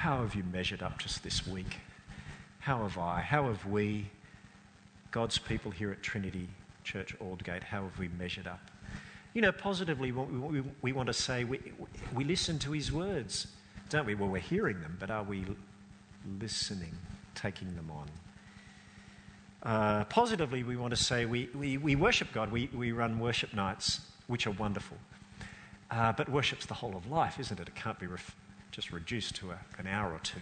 How 0.02 0.20
have 0.20 0.34
you 0.34 0.42
measured 0.52 0.82
up 0.82 0.98
just 0.98 1.22
this 1.22 1.46
week? 1.46 1.76
How 2.58 2.82
have 2.82 2.98
I? 2.98 3.20
How 3.20 3.46
have 3.46 3.64
we, 3.66 4.10
God's 5.12 5.38
people 5.38 5.70
here 5.70 5.92
at 5.92 6.02
Trinity 6.02 6.48
Church 6.82 7.16
Aldgate, 7.20 7.62
how 7.62 7.84
have 7.84 7.96
we 8.00 8.08
measured 8.08 8.48
up? 8.48 8.58
You 9.32 9.42
know, 9.42 9.52
positively, 9.52 10.10
we, 10.10 10.24
we, 10.24 10.62
we 10.82 10.92
want 10.92 11.06
to 11.06 11.12
say 11.12 11.44
we, 11.44 11.60
we 12.12 12.24
listen 12.24 12.58
to 12.58 12.72
his 12.72 12.90
words, 12.90 13.46
don't 13.90 14.04
we? 14.04 14.16
Well, 14.16 14.28
we're 14.28 14.40
hearing 14.40 14.80
them, 14.80 14.96
but 14.98 15.08
are 15.08 15.22
we 15.22 15.44
listening, 16.40 16.96
taking 17.36 17.72
them 17.76 17.88
on? 17.88 18.10
Uh, 19.62 20.04
positively, 20.06 20.64
we 20.64 20.76
want 20.76 20.90
to 20.90 21.00
say 21.00 21.26
we, 21.26 21.48
we, 21.54 21.78
we 21.78 21.94
worship 21.94 22.26
God. 22.32 22.50
We, 22.50 22.68
we 22.74 22.90
run 22.90 23.20
worship 23.20 23.54
nights, 23.54 24.00
which 24.26 24.48
are 24.48 24.52
wonderful. 24.52 24.96
Uh, 25.92 26.10
but 26.10 26.28
worship's 26.28 26.66
the 26.66 26.74
whole 26.74 26.96
of 26.96 27.08
life, 27.08 27.38
isn't 27.38 27.60
it? 27.60 27.68
It 27.68 27.76
can't 27.76 28.00
be 28.00 28.08
ref- 28.08 28.34
just 28.72 28.90
reduced 28.90 29.36
to 29.36 29.50
a, 29.50 29.58
an 29.78 29.86
hour 29.86 30.12
or 30.12 30.18
two. 30.20 30.40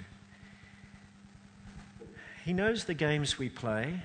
He 2.44 2.52
knows 2.52 2.84
the 2.84 2.94
games 2.94 3.38
we 3.38 3.48
play. 3.48 4.00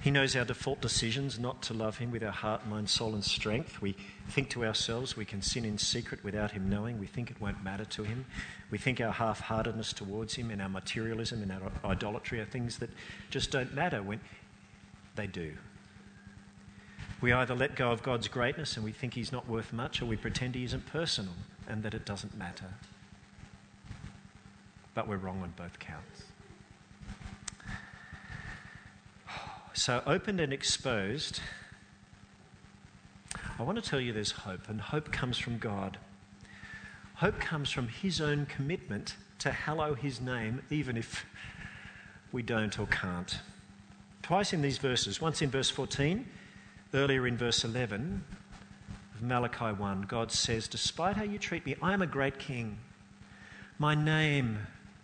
He 0.00 0.10
knows 0.10 0.34
our 0.34 0.44
default 0.44 0.80
decisions 0.80 1.38
not 1.38 1.62
to 1.62 1.74
love 1.74 1.98
Him 1.98 2.10
with 2.10 2.22
our 2.22 2.32
heart, 2.32 2.66
mind, 2.66 2.90
soul, 2.90 3.14
and 3.14 3.24
strength. 3.24 3.80
We 3.80 3.94
think 4.28 4.50
to 4.50 4.64
ourselves 4.64 5.16
we 5.16 5.24
can 5.24 5.40
sin 5.40 5.64
in 5.64 5.78
secret 5.78 6.24
without 6.24 6.50
Him 6.50 6.68
knowing. 6.68 6.98
We 6.98 7.06
think 7.06 7.30
it 7.30 7.40
won't 7.40 7.62
matter 7.62 7.84
to 7.84 8.04
Him. 8.04 8.26
We 8.70 8.78
think 8.78 9.00
our 9.00 9.12
half 9.12 9.40
heartedness 9.40 9.92
towards 9.92 10.34
Him 10.34 10.50
and 10.50 10.60
our 10.60 10.68
materialism 10.68 11.42
and 11.42 11.52
our 11.52 11.72
idolatry 11.84 12.40
are 12.40 12.46
things 12.46 12.78
that 12.78 12.90
just 13.30 13.50
don't 13.50 13.74
matter 13.74 14.02
when 14.02 14.20
they 15.14 15.26
do. 15.26 15.54
We 17.20 17.32
either 17.32 17.54
let 17.54 17.76
go 17.76 17.90
of 17.90 18.02
God's 18.02 18.28
greatness 18.28 18.76
and 18.76 18.84
we 18.84 18.92
think 18.92 19.14
He's 19.14 19.32
not 19.32 19.48
worth 19.48 19.72
much, 19.72 20.02
or 20.02 20.06
we 20.06 20.16
pretend 20.16 20.54
He 20.54 20.64
isn't 20.64 20.86
personal 20.86 21.34
and 21.68 21.82
that 21.82 21.94
it 21.94 22.04
doesn't 22.04 22.36
matter. 22.36 22.74
But 24.94 25.08
we're 25.08 25.16
wrong 25.16 25.42
on 25.42 25.52
both 25.56 25.78
counts. 25.78 26.24
So, 29.76 30.02
opened 30.06 30.40
and 30.40 30.52
exposed, 30.52 31.40
I 33.58 33.62
want 33.64 33.82
to 33.82 33.88
tell 33.88 34.00
you 34.00 34.12
there's 34.12 34.30
hope, 34.30 34.68
and 34.68 34.80
hope 34.80 35.10
comes 35.10 35.36
from 35.36 35.58
God. 35.58 35.98
Hope 37.14 37.40
comes 37.40 37.70
from 37.70 37.88
His 37.88 38.20
own 38.20 38.46
commitment 38.46 39.16
to 39.40 39.50
hallow 39.50 39.94
His 39.94 40.20
name, 40.20 40.62
even 40.70 40.96
if 40.96 41.26
we 42.30 42.42
don't 42.42 42.78
or 42.78 42.86
can't. 42.86 43.40
Twice 44.22 44.52
in 44.52 44.62
these 44.62 44.78
verses, 44.78 45.20
once 45.20 45.42
in 45.42 45.50
verse 45.50 45.70
14, 45.70 46.24
earlier 46.94 47.26
in 47.26 47.36
verse 47.36 47.64
11 47.64 48.24
of 48.43 48.43
Malachi 49.26 49.72
1, 49.72 50.02
God 50.02 50.30
says, 50.30 50.68
Despite 50.68 51.16
how 51.16 51.24
you 51.24 51.38
treat 51.38 51.66
me, 51.66 51.76
I 51.82 51.92
am 51.92 52.02
a 52.02 52.06
great 52.06 52.38
king. 52.38 52.78
My 53.78 53.94
name, 53.94 54.58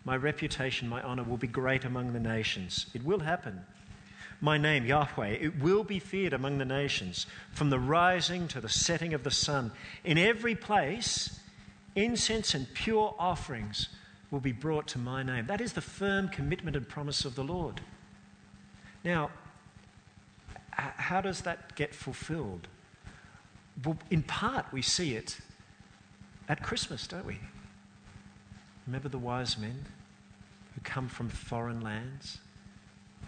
my 0.05 0.17
reputation, 0.17 0.89
my 0.89 1.03
honor 1.03 1.23
will 1.23 1.37
be 1.37 1.47
great 1.47 1.85
among 1.85 2.13
the 2.13 2.21
nations. 2.21 2.87
It 2.95 3.05
will 3.05 3.21
happen 3.21 3.65
my 4.41 4.57
name, 4.57 4.87
Yahweh, 4.87 5.29
it 5.29 5.61
will 5.61 5.85
be 5.85 5.99
feared 5.99 6.33
among 6.33 6.59
the 6.59 6.65
nations, 6.65 7.27
from 7.53 7.71
the 7.71 7.79
rising 7.79 8.49
to 8.49 8.61
the 8.61 8.69
setting 8.69 9.13
of 9.13 9.23
the 9.23 9.31
sun. 9.31 9.71
In 10.03 10.17
every 10.17 10.55
place, 10.55 11.41
incense 11.95 12.55
and 12.55 12.73
pure 12.73 13.15
offerings 13.19 13.89
will 14.31 14.41
be 14.41 14.53
brought 14.53 14.87
to 14.89 14.99
my 14.99 15.23
name. 15.23 15.47
That 15.47 15.61
is 15.61 15.75
the 15.75 15.83
firm 15.83 16.29
commitment 16.29 16.77
and 16.77 16.89
promise 16.89 17.25
of 17.25 17.35
the 17.35 17.45
Lord. 17.45 17.83
Now, 19.05 19.31
how 20.73 21.21
does 21.21 21.43
that 21.43 21.75
get 21.77 21.95
fulfilled? 21.95 22.69
In 24.11 24.23
part, 24.23 24.67
we 24.73 24.83
see 24.83 25.15
it 25.15 25.39
at 26.49 26.63
Christmas, 26.63 27.07
don't 27.07 27.27
we? 27.27 27.39
Remember 28.87 29.09
the 29.09 29.19
wise 29.19 29.57
men 29.57 29.85
who 30.75 30.81
come 30.83 31.09
from 31.09 31.29
foreign 31.29 31.81
lands? 31.81 32.39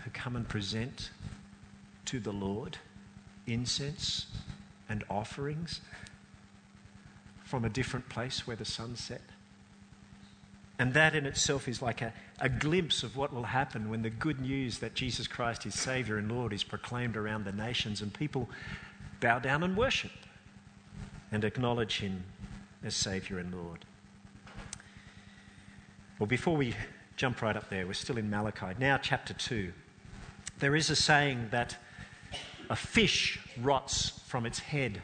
who 0.04 0.10
come 0.10 0.36
and 0.36 0.48
present 0.48 1.10
to 2.04 2.20
the 2.20 2.32
Lord 2.32 2.78
incense 3.46 4.26
and 4.88 5.04
offerings 5.08 5.80
from 7.44 7.64
a 7.64 7.68
different 7.68 8.08
place 8.08 8.46
where 8.46 8.56
the 8.56 8.64
sun 8.64 8.96
set. 8.96 9.22
And 10.78 10.94
that 10.94 11.14
in 11.14 11.26
itself 11.26 11.68
is 11.68 11.80
like 11.80 12.02
a, 12.02 12.12
a 12.40 12.48
glimpse 12.48 13.02
of 13.02 13.16
what 13.16 13.32
will 13.32 13.44
happen 13.44 13.88
when 13.88 14.02
the 14.02 14.10
good 14.10 14.40
news 14.40 14.78
that 14.78 14.94
Jesus 14.94 15.28
Christ 15.28 15.66
is 15.66 15.74
Savior 15.74 16.16
and 16.18 16.32
Lord 16.32 16.52
is 16.52 16.64
proclaimed 16.64 17.16
around 17.16 17.44
the 17.44 17.52
nations 17.52 18.02
and 18.02 18.12
people 18.12 18.48
bow 19.20 19.38
down 19.38 19.62
and 19.62 19.76
worship 19.76 20.10
and 21.32 21.44
acknowledge 21.44 21.98
Him 21.98 22.22
as 22.84 22.94
Savior 22.94 23.38
and 23.38 23.52
Lord. 23.52 23.84
Well, 26.18 26.26
before 26.26 26.56
we 26.56 26.76
jump 27.16 27.42
right 27.42 27.56
up 27.56 27.68
there, 27.70 27.86
we're 27.86 27.94
still 27.94 28.18
in 28.18 28.30
Malachi. 28.30 28.74
Now, 28.78 28.98
chapter 28.98 29.34
2. 29.34 29.72
There 30.58 30.76
is 30.76 30.90
a 30.90 30.96
saying 30.96 31.48
that 31.50 31.76
a 32.70 32.76
fish 32.76 33.40
rots 33.60 34.20
from 34.26 34.46
its 34.46 34.60
head. 34.60 35.02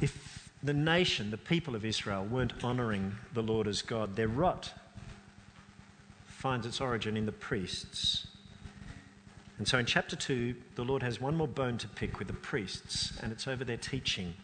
If 0.00 0.50
the 0.62 0.74
nation, 0.74 1.30
the 1.30 1.36
people 1.36 1.74
of 1.76 1.84
Israel, 1.84 2.24
weren't 2.24 2.64
honouring 2.64 3.14
the 3.34 3.42
Lord 3.42 3.68
as 3.68 3.82
God, 3.82 4.16
their 4.16 4.28
rot 4.28 4.72
finds 6.26 6.66
its 6.66 6.80
origin 6.80 7.16
in 7.16 7.26
the 7.26 7.32
priests. 7.32 8.26
And 9.62 9.68
so 9.68 9.78
in 9.78 9.86
chapter 9.86 10.16
2, 10.16 10.56
the 10.74 10.82
Lord 10.82 11.04
has 11.04 11.20
one 11.20 11.36
more 11.36 11.46
bone 11.46 11.78
to 11.78 11.86
pick 11.86 12.18
with 12.18 12.26
the 12.26 12.34
priests, 12.34 13.12
and 13.22 13.30
it's 13.30 13.46
over 13.46 13.62
their 13.62 13.76
teaching. 13.76 14.34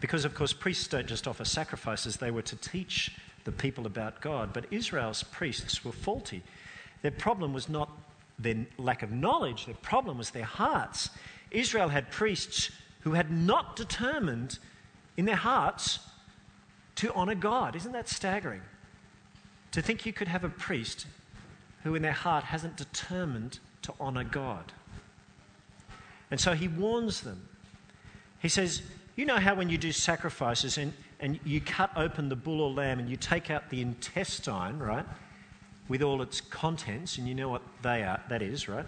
Because, 0.00 0.24
of 0.24 0.34
course, 0.34 0.52
priests 0.52 0.88
don't 0.88 1.06
just 1.06 1.28
offer 1.28 1.44
sacrifices, 1.44 2.16
they 2.16 2.32
were 2.32 2.42
to 2.42 2.56
teach 2.56 3.12
the 3.44 3.52
people 3.52 3.86
about 3.86 4.20
God. 4.20 4.52
But 4.52 4.66
Israel's 4.72 5.22
priests 5.22 5.84
were 5.84 5.92
faulty. 5.92 6.42
Their 7.02 7.12
problem 7.12 7.52
was 7.52 7.68
not 7.68 7.88
their 8.36 8.66
lack 8.78 9.04
of 9.04 9.12
knowledge, 9.12 9.66
their 9.66 9.76
problem 9.76 10.18
was 10.18 10.30
their 10.30 10.42
hearts. 10.42 11.10
Israel 11.52 11.90
had 11.90 12.10
priests 12.10 12.72
who 13.02 13.12
had 13.12 13.30
not 13.30 13.76
determined 13.76 14.58
in 15.16 15.24
their 15.24 15.36
hearts 15.36 16.00
to 16.96 17.14
honour 17.14 17.36
God. 17.36 17.76
Isn't 17.76 17.92
that 17.92 18.08
staggering? 18.08 18.62
To 19.70 19.80
think 19.80 20.04
you 20.04 20.12
could 20.12 20.26
have 20.26 20.42
a 20.42 20.48
priest 20.48 21.06
who 21.84 21.94
in 21.94 22.02
their 22.02 22.10
heart 22.10 22.42
hasn't 22.42 22.76
determined 22.76 23.60
to 23.82 23.94
honour 24.00 24.24
God. 24.24 24.72
And 26.30 26.40
so 26.40 26.54
he 26.54 26.68
warns 26.68 27.20
them. 27.20 27.46
He 28.40 28.48
says, 28.48 28.82
You 29.16 29.26
know 29.26 29.38
how 29.38 29.54
when 29.54 29.68
you 29.68 29.78
do 29.78 29.92
sacrifices 29.92 30.78
and, 30.78 30.92
and 31.20 31.38
you 31.44 31.60
cut 31.60 31.90
open 31.96 32.28
the 32.28 32.36
bull 32.36 32.60
or 32.60 32.70
lamb 32.70 32.98
and 32.98 33.08
you 33.08 33.16
take 33.16 33.50
out 33.50 33.70
the 33.70 33.80
intestine, 33.82 34.78
right? 34.78 35.06
with 35.88 36.02
all 36.02 36.22
its 36.22 36.40
contents, 36.40 37.18
and 37.18 37.28
you 37.28 37.34
know 37.34 37.48
what 37.48 37.62
they 37.82 38.02
are, 38.02 38.18
that 38.28 38.42
is, 38.42 38.68
right? 38.68 38.86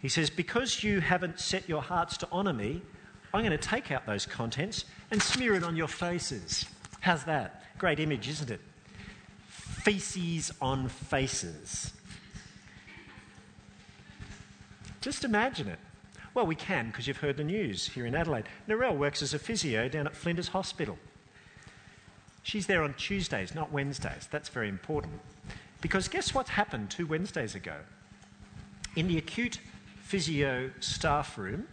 He 0.00 0.08
says, 0.08 0.30
Because 0.30 0.82
you 0.82 1.00
haven't 1.00 1.38
set 1.38 1.68
your 1.68 1.82
hearts 1.82 2.16
to 2.18 2.28
honour 2.32 2.52
me, 2.52 2.82
I'm 3.32 3.44
going 3.44 3.56
to 3.56 3.68
take 3.68 3.90
out 3.90 4.06
those 4.06 4.26
contents 4.26 4.84
and 5.10 5.22
smear 5.22 5.54
it 5.54 5.62
on 5.62 5.76
your 5.76 5.88
faces. 5.88 6.64
How's 7.00 7.24
that? 7.24 7.62
Great 7.78 8.00
image, 8.00 8.28
isn't 8.28 8.50
it? 8.50 8.60
Feces 9.46 10.50
on 10.60 10.88
faces. 10.88 11.92
Just 15.00 15.24
imagine 15.24 15.68
it. 15.68 15.78
Well, 16.34 16.46
we 16.46 16.54
can 16.54 16.86
because 16.86 17.06
you've 17.06 17.18
heard 17.18 17.36
the 17.36 17.44
news 17.44 17.86
here 17.88 18.06
in 18.06 18.14
Adelaide. 18.14 18.44
Narelle 18.68 18.96
works 18.96 19.22
as 19.22 19.34
a 19.34 19.38
physio 19.38 19.88
down 19.88 20.06
at 20.06 20.14
Flinders 20.14 20.48
Hospital. 20.48 20.98
She's 22.42 22.66
there 22.66 22.82
on 22.82 22.94
Tuesdays, 22.94 23.54
not 23.54 23.72
Wednesdays. 23.72 24.28
That's 24.30 24.48
very 24.48 24.68
important. 24.68 25.20
Because 25.80 26.08
guess 26.08 26.34
what 26.34 26.48
happened 26.48 26.90
two 26.90 27.06
Wednesdays 27.06 27.54
ago? 27.54 27.76
In 28.96 29.06
the 29.06 29.18
acute 29.18 29.60
physio 30.02 30.70
staff 30.80 31.36
room, 31.36 31.66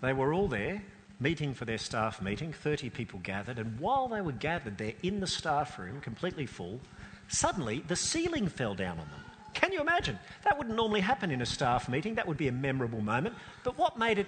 they 0.00 0.12
were 0.12 0.32
all 0.32 0.48
there 0.48 0.82
meeting 1.20 1.54
for 1.54 1.64
their 1.64 1.78
staff 1.78 2.20
meeting, 2.20 2.52
30 2.52 2.90
people 2.90 3.20
gathered, 3.22 3.58
and 3.58 3.78
while 3.78 4.08
they 4.08 4.20
were 4.20 4.32
gathered 4.32 4.76
there 4.76 4.94
in 5.02 5.20
the 5.20 5.26
staff 5.26 5.78
room, 5.78 6.00
completely 6.00 6.46
full, 6.46 6.80
suddenly 7.28 7.82
the 7.86 7.96
ceiling 7.96 8.48
fell 8.48 8.74
down 8.74 8.98
on 8.98 9.08
them. 9.08 9.31
Can 9.54 9.72
you 9.72 9.80
imagine? 9.80 10.18
That 10.44 10.58
wouldn't 10.58 10.76
normally 10.76 11.00
happen 11.00 11.30
in 11.30 11.42
a 11.42 11.46
staff 11.46 11.88
meeting. 11.88 12.14
That 12.14 12.26
would 12.26 12.36
be 12.36 12.48
a 12.48 12.52
memorable 12.52 13.00
moment. 13.00 13.34
But 13.64 13.78
what 13.78 13.98
made 13.98 14.18
it 14.18 14.26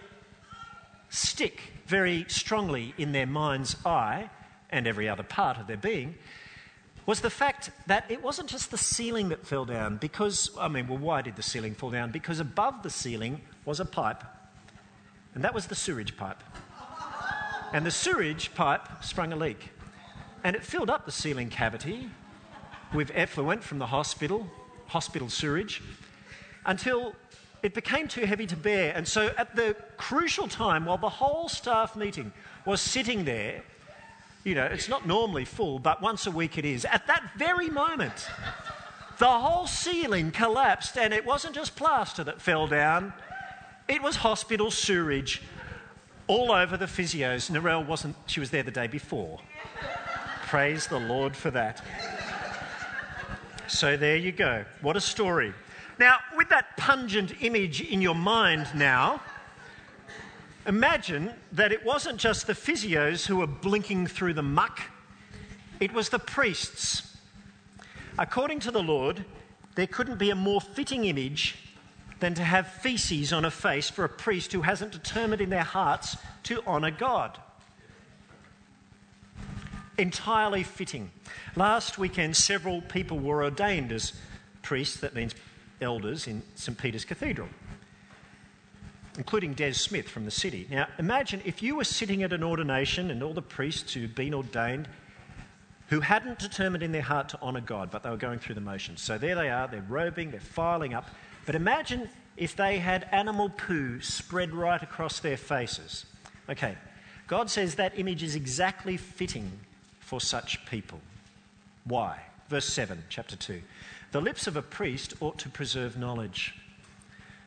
stick 1.08 1.60
very 1.86 2.24
strongly 2.28 2.94
in 2.98 3.12
their 3.12 3.26
mind's 3.26 3.76
eye 3.86 4.30
and 4.70 4.86
every 4.86 5.08
other 5.08 5.22
part 5.22 5.58
of 5.58 5.66
their 5.66 5.76
being 5.76 6.16
was 7.06 7.20
the 7.20 7.30
fact 7.30 7.70
that 7.86 8.10
it 8.10 8.22
wasn't 8.22 8.48
just 8.48 8.70
the 8.70 8.78
ceiling 8.78 9.28
that 9.28 9.46
fell 9.46 9.64
down, 9.64 9.98
because, 9.98 10.50
I 10.58 10.68
mean, 10.68 10.88
well, 10.88 10.98
why 10.98 11.20
did 11.20 11.36
the 11.36 11.42
ceiling 11.42 11.74
fall 11.74 11.90
down? 11.90 12.10
Because 12.10 12.40
above 12.40 12.82
the 12.82 12.90
ceiling 12.90 13.42
was 13.64 13.78
a 13.78 13.84
pipe, 13.84 14.24
and 15.34 15.44
that 15.44 15.52
was 15.52 15.66
the 15.66 15.74
sewage 15.74 16.16
pipe. 16.16 16.42
And 17.74 17.84
the 17.84 17.90
sewage 17.90 18.54
pipe 18.54 18.88
sprung 19.02 19.32
a 19.32 19.36
leak, 19.36 19.70
and 20.42 20.56
it 20.56 20.64
filled 20.64 20.88
up 20.88 21.04
the 21.04 21.12
ceiling 21.12 21.50
cavity 21.50 22.08
with 22.94 23.10
effluent 23.14 23.62
from 23.62 23.78
the 23.78 23.86
hospital, 23.86 24.46
hospital 24.94 25.28
sewage, 25.28 25.82
until 26.66 27.16
it 27.64 27.74
became 27.74 28.06
too 28.06 28.24
heavy 28.24 28.46
to 28.46 28.56
bear. 28.56 28.94
And 28.94 29.06
so, 29.08 29.32
at 29.36 29.56
the 29.56 29.74
crucial 29.96 30.46
time, 30.46 30.84
while 30.84 30.98
the 30.98 31.08
whole 31.08 31.48
staff 31.48 31.96
meeting 31.96 32.32
was 32.64 32.80
sitting 32.80 33.24
there, 33.24 33.62
you 34.44 34.54
know, 34.54 34.66
it's 34.66 34.88
not 34.88 35.04
normally 35.04 35.44
full, 35.44 35.80
but 35.80 36.00
once 36.00 36.28
a 36.28 36.30
week 36.30 36.58
it 36.58 36.64
is. 36.64 36.84
At 36.84 37.08
that 37.08 37.22
very 37.36 37.70
moment, 37.70 38.28
the 39.18 39.34
whole 39.44 39.66
ceiling 39.66 40.30
collapsed, 40.30 40.96
and 40.96 41.12
it 41.12 41.24
wasn't 41.26 41.56
just 41.56 41.74
plaster 41.74 42.22
that 42.22 42.40
fell 42.40 42.68
down, 42.68 43.12
it 43.88 44.00
was 44.00 44.14
hospital 44.16 44.70
sewage 44.70 45.42
all 46.28 46.52
over 46.52 46.76
the 46.76 46.86
physios. 46.86 47.50
Narelle 47.50 47.84
wasn't, 47.84 48.14
she 48.26 48.38
was 48.38 48.50
there 48.50 48.62
the 48.62 48.70
day 48.70 48.86
before. 48.86 49.40
Praise 50.46 50.86
the 50.86 51.00
Lord 51.00 51.34
for 51.34 51.50
that. 51.50 51.82
So 53.68 53.96
there 53.96 54.16
you 54.16 54.32
go. 54.32 54.64
What 54.80 54.96
a 54.96 55.00
story. 55.00 55.52
Now, 55.98 56.18
with 56.36 56.48
that 56.48 56.76
pungent 56.76 57.42
image 57.42 57.80
in 57.80 58.02
your 58.02 58.14
mind 58.14 58.66
now, 58.74 59.20
Imagine 60.66 61.30
that 61.52 61.72
it 61.72 61.84
wasn't 61.84 62.18
just 62.18 62.46
the 62.46 62.54
physios 62.54 63.26
who 63.26 63.36
were 63.36 63.46
blinking 63.46 64.06
through 64.06 64.32
the 64.32 64.42
muck, 64.42 64.80
it 65.78 65.92
was 65.92 66.08
the 66.08 66.18
priests. 66.18 67.18
According 68.18 68.60
to 68.60 68.70
the 68.70 68.82
Lord, 68.82 69.24
there 69.74 69.86
couldn't 69.86 70.18
be 70.18 70.30
a 70.30 70.34
more 70.34 70.60
fitting 70.60 71.04
image 71.04 71.56
than 72.20 72.32
to 72.34 72.44
have 72.44 72.66
feces 72.68 73.32
on 73.32 73.44
a 73.44 73.50
face 73.50 73.90
for 73.90 74.04
a 74.04 74.08
priest 74.08 74.52
who 74.52 74.62
hasn't 74.62 74.92
determined 74.92 75.42
in 75.42 75.50
their 75.50 75.64
hearts 75.64 76.16
to 76.44 76.62
honour 76.62 76.92
God. 76.92 77.38
Entirely 79.98 80.62
fitting. 80.62 81.10
Last 81.56 81.98
weekend, 81.98 82.36
several 82.36 82.82
people 82.82 83.18
were 83.18 83.44
ordained 83.44 83.92
as 83.92 84.12
priests, 84.62 84.98
that 85.00 85.14
means 85.14 85.34
elders, 85.80 86.26
in 86.26 86.42
St. 86.54 86.76
Peter's 86.76 87.04
Cathedral 87.04 87.48
including 89.16 89.54
Des 89.54 89.74
Smith 89.74 90.08
from 90.08 90.24
the 90.24 90.30
city. 90.30 90.66
Now, 90.70 90.88
imagine 90.98 91.40
if 91.44 91.62
you 91.62 91.76
were 91.76 91.84
sitting 91.84 92.22
at 92.22 92.32
an 92.32 92.42
ordination 92.42 93.10
and 93.10 93.22
all 93.22 93.32
the 93.32 93.42
priests 93.42 93.94
who'd 93.94 94.14
been 94.14 94.34
ordained 94.34 94.88
who 95.88 96.00
hadn't 96.00 96.38
determined 96.38 96.82
in 96.82 96.92
their 96.92 97.02
heart 97.02 97.28
to 97.28 97.40
honour 97.42 97.60
God, 97.60 97.90
but 97.90 98.02
they 98.02 98.10
were 98.10 98.16
going 98.16 98.38
through 98.38 98.54
the 98.54 98.60
motions. 98.60 99.02
So 99.02 99.18
there 99.18 99.34
they 99.34 99.50
are, 99.50 99.68
they're 99.68 99.84
robing, 99.88 100.30
they're 100.30 100.40
filing 100.40 100.94
up. 100.94 101.08
But 101.46 101.54
imagine 101.54 102.08
if 102.36 102.56
they 102.56 102.78
had 102.78 103.06
animal 103.12 103.50
poo 103.50 104.00
spread 104.00 104.54
right 104.54 104.82
across 104.82 105.20
their 105.20 105.36
faces. 105.36 106.06
Okay, 106.48 106.76
God 107.26 107.50
says 107.50 107.74
that 107.76 107.98
image 107.98 108.22
is 108.22 108.34
exactly 108.34 108.96
fitting 108.96 109.52
for 110.04 110.20
such 110.20 110.64
people. 110.66 111.00
Why? 111.84 112.20
Verse 112.48 112.66
7, 112.66 113.04
chapter 113.08 113.36
2. 113.36 113.62
The 114.12 114.20
lips 114.20 114.46
of 114.46 114.56
a 114.56 114.62
priest 114.62 115.14
ought 115.20 115.38
to 115.38 115.48
preserve 115.48 115.96
knowledge 115.96 116.54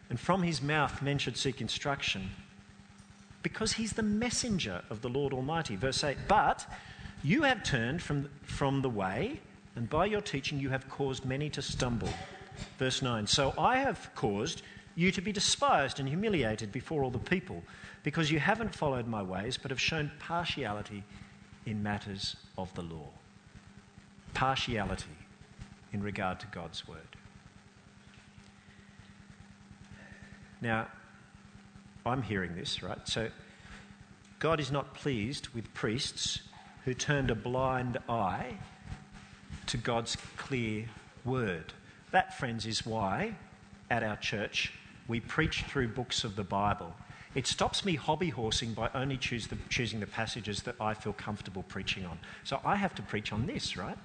and 0.09 0.19
from 0.19 0.43
his 0.43 0.61
mouth 0.61 1.01
men 1.01 1.17
should 1.17 1.37
seek 1.37 1.61
instruction, 1.61 2.29
because 3.43 3.73
he's 3.73 3.93
the 3.93 4.03
messenger 4.03 4.81
of 4.89 5.01
the 5.01 5.09
Lord 5.09 5.33
Almighty. 5.33 5.75
Verse 5.75 6.03
8 6.03 6.17
But 6.27 6.65
you 7.23 7.43
have 7.43 7.63
turned 7.63 8.01
from, 8.01 8.29
from 8.43 8.81
the 8.81 8.89
way, 8.89 9.39
and 9.75 9.89
by 9.89 10.05
your 10.05 10.21
teaching 10.21 10.59
you 10.59 10.69
have 10.69 10.89
caused 10.89 11.25
many 11.25 11.49
to 11.51 11.61
stumble. 11.61 12.09
Verse 12.79 13.01
9 13.01 13.27
So 13.27 13.53
I 13.57 13.79
have 13.79 14.09
caused 14.15 14.61
you 14.95 15.11
to 15.11 15.21
be 15.21 15.31
despised 15.31 15.99
and 15.99 16.07
humiliated 16.07 16.71
before 16.71 17.03
all 17.03 17.11
the 17.11 17.19
people, 17.19 17.63
because 18.03 18.31
you 18.31 18.39
haven't 18.39 18.73
followed 18.73 19.07
my 19.07 19.21
ways, 19.21 19.57
but 19.57 19.71
have 19.71 19.81
shown 19.81 20.11
partiality 20.19 21.03
in 21.67 21.83
matters 21.83 22.37
of 22.57 22.73
the 22.75 22.81
law. 22.81 23.09
Partiality 24.33 25.17
in 25.91 26.01
regard 26.01 26.39
to 26.39 26.47
God's 26.47 26.87
word. 26.87 27.17
Now, 30.61 30.87
I'm 32.05 32.21
hearing 32.21 32.55
this, 32.55 32.81
right? 32.81 33.05
So, 33.05 33.29
God 34.39 34.61
is 34.61 34.71
not 34.71 34.93
pleased 34.93 35.49
with 35.49 35.73
priests 35.73 36.39
who 36.85 36.93
turned 36.93 37.29
a 37.29 37.35
blind 37.35 37.97
eye 38.07 38.53
to 39.65 39.77
God's 39.77 40.15
clear 40.37 40.85
word. 41.25 41.73
That, 42.11 42.37
friends, 42.37 42.65
is 42.65 42.85
why 42.85 43.35
at 43.89 44.03
our 44.03 44.15
church 44.15 44.71
we 45.09 45.19
preach 45.19 45.63
through 45.63 45.89
books 45.89 46.23
of 46.23 46.37
the 46.37 46.43
Bible. 46.45 46.95
It 47.37 47.47
stops 47.47 47.85
me 47.85 47.95
hobby 47.95 48.29
horsing 48.29 48.73
by 48.73 48.89
only 48.93 49.15
choose 49.15 49.47
the, 49.47 49.57
choosing 49.69 50.01
the 50.01 50.07
passages 50.07 50.63
that 50.63 50.75
I 50.81 50.93
feel 50.93 51.13
comfortable 51.13 51.63
preaching 51.63 52.05
on. 52.05 52.19
So 52.43 52.59
I 52.65 52.75
have 52.75 52.93
to 52.95 53.01
preach 53.01 53.31
on 53.31 53.45
this, 53.45 53.77
right? 53.77 53.97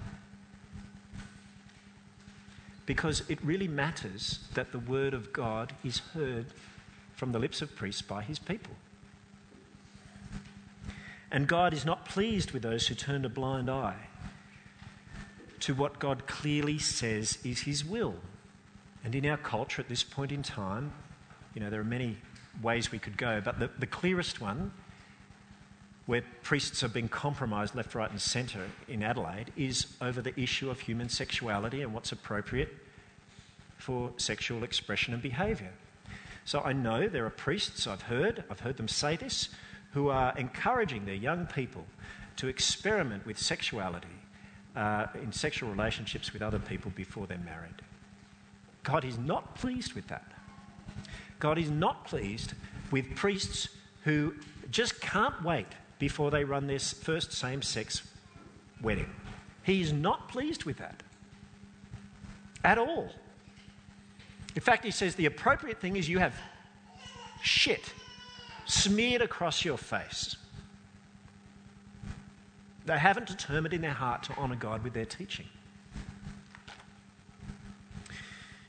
because 2.85 3.23
it 3.29 3.39
really 3.43 3.67
matters 3.67 4.39
that 4.53 4.71
the 4.71 4.79
word 4.79 5.13
of 5.13 5.31
God 5.31 5.73
is 5.83 5.99
heard 6.13 6.47
from 7.15 7.31
the 7.31 7.39
lips 7.39 7.61
of 7.61 7.75
priests 7.75 8.01
by 8.01 8.21
his 8.21 8.39
people. 8.39 8.73
And 11.31 11.47
God 11.47 11.73
is 11.73 11.85
not 11.85 12.05
pleased 12.05 12.51
with 12.51 12.61
those 12.61 12.87
who 12.87 12.95
turn 12.95 13.25
a 13.25 13.29
blind 13.29 13.69
eye 13.69 14.07
to 15.61 15.73
what 15.73 15.99
God 15.99 16.27
clearly 16.27 16.77
says 16.77 17.39
is 17.43 17.61
his 17.61 17.85
will. 17.85 18.15
And 19.03 19.15
in 19.15 19.25
our 19.25 19.37
culture 19.37 19.81
at 19.81 19.89
this 19.89 20.03
point 20.03 20.31
in 20.31 20.43
time, 20.43 20.91
you 21.55 21.61
know, 21.61 21.69
there 21.69 21.79
are 21.79 21.85
many 21.85 22.17
ways 22.61 22.91
we 22.91 22.99
could 22.99 23.17
go, 23.17 23.41
but 23.41 23.59
the, 23.59 23.69
the 23.79 23.87
clearest 23.87 24.41
one, 24.41 24.71
where 26.05 26.21
priests 26.41 26.81
have 26.81 26.93
been 26.93 27.07
compromised 27.07 27.75
left, 27.75 27.95
right, 27.95 28.11
and 28.11 28.19
centre 28.19 28.65
in 28.87 29.01
Adelaide, 29.01 29.51
is 29.55 29.87
over 30.01 30.21
the 30.21 30.37
issue 30.39 30.69
of 30.69 30.79
human 30.79 31.09
sexuality 31.09 31.81
and 31.81 31.93
what's 31.93 32.11
appropriate 32.11 32.75
for 33.77 34.11
sexual 34.17 34.63
expression 34.63 35.13
and 35.13 35.23
behaviour. 35.23 35.71
So 36.45 36.61
I 36.61 36.73
know 36.73 37.07
there 37.07 37.25
are 37.25 37.29
priests, 37.29 37.87
I've 37.87 38.03
heard, 38.03 38.43
I've 38.49 38.59
heard 38.59 38.77
them 38.77 38.87
say 38.87 39.15
this, 39.15 39.49
who 39.93 40.09
are 40.09 40.33
encouraging 40.37 41.05
their 41.05 41.15
young 41.15 41.45
people 41.45 41.85
to 42.37 42.47
experiment 42.47 43.25
with 43.25 43.37
sexuality 43.37 44.07
uh, 44.75 45.07
in 45.15 45.31
sexual 45.31 45.69
relationships 45.69 46.33
with 46.33 46.41
other 46.41 46.59
people 46.59 46.91
before 46.95 47.27
they're 47.27 47.37
married. 47.37 47.81
God 48.83 49.05
is 49.05 49.17
not 49.17 49.55
pleased 49.55 49.93
with 49.93 50.07
that. 50.07 50.25
God 51.43 51.57
is 51.57 51.69
not 51.69 52.05
pleased 52.05 52.53
with 52.89 53.17
priests 53.17 53.67
who 54.05 54.33
just 54.71 55.01
can't 55.01 55.43
wait 55.43 55.65
before 55.99 56.31
they 56.31 56.45
run 56.45 56.67
their 56.67 56.79
first 56.79 57.33
same 57.33 57.61
sex 57.61 58.01
wedding. 58.81 59.09
He 59.63 59.81
is 59.81 59.91
not 59.91 60.29
pleased 60.29 60.63
with 60.63 60.77
that 60.77 61.03
at 62.63 62.77
all. 62.77 63.09
In 64.55 64.61
fact, 64.61 64.85
he 64.85 64.91
says 64.91 65.15
the 65.15 65.25
appropriate 65.25 65.81
thing 65.81 65.97
is 65.97 66.07
you 66.07 66.19
have 66.19 66.33
shit 67.41 67.93
smeared 68.65 69.21
across 69.21 69.65
your 69.65 69.77
face. 69.77 70.37
They 72.85 72.97
haven't 72.97 73.27
determined 73.27 73.73
in 73.73 73.81
their 73.81 73.91
heart 73.91 74.23
to 74.23 74.37
honour 74.37 74.55
God 74.55 74.81
with 74.81 74.93
their 74.93 75.03
teaching. 75.05 75.47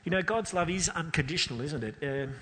You 0.02 0.10
know, 0.10 0.22
God's 0.22 0.52
love 0.52 0.68
is 0.68 0.88
unconditional, 0.88 1.60
isn't 1.60 1.84
it? 1.84 1.94
Uh, 2.02 2.32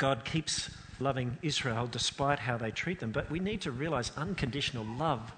God 0.00 0.24
keeps 0.24 0.70
loving 0.98 1.36
Israel 1.42 1.86
despite 1.86 2.38
how 2.38 2.56
they 2.56 2.70
treat 2.70 3.00
them, 3.00 3.12
but 3.12 3.30
we 3.30 3.38
need 3.38 3.60
to 3.60 3.70
realize 3.70 4.12
unconditional 4.16 4.82
love 4.82 5.30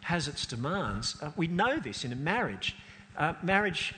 has 0.00 0.26
its 0.26 0.44
demands. 0.44 1.16
Uh, 1.22 1.30
we 1.36 1.46
know 1.46 1.78
this 1.78 2.04
in 2.04 2.12
a 2.12 2.16
marriage. 2.16 2.74
Uh, 3.16 3.34
marriage 3.44 3.94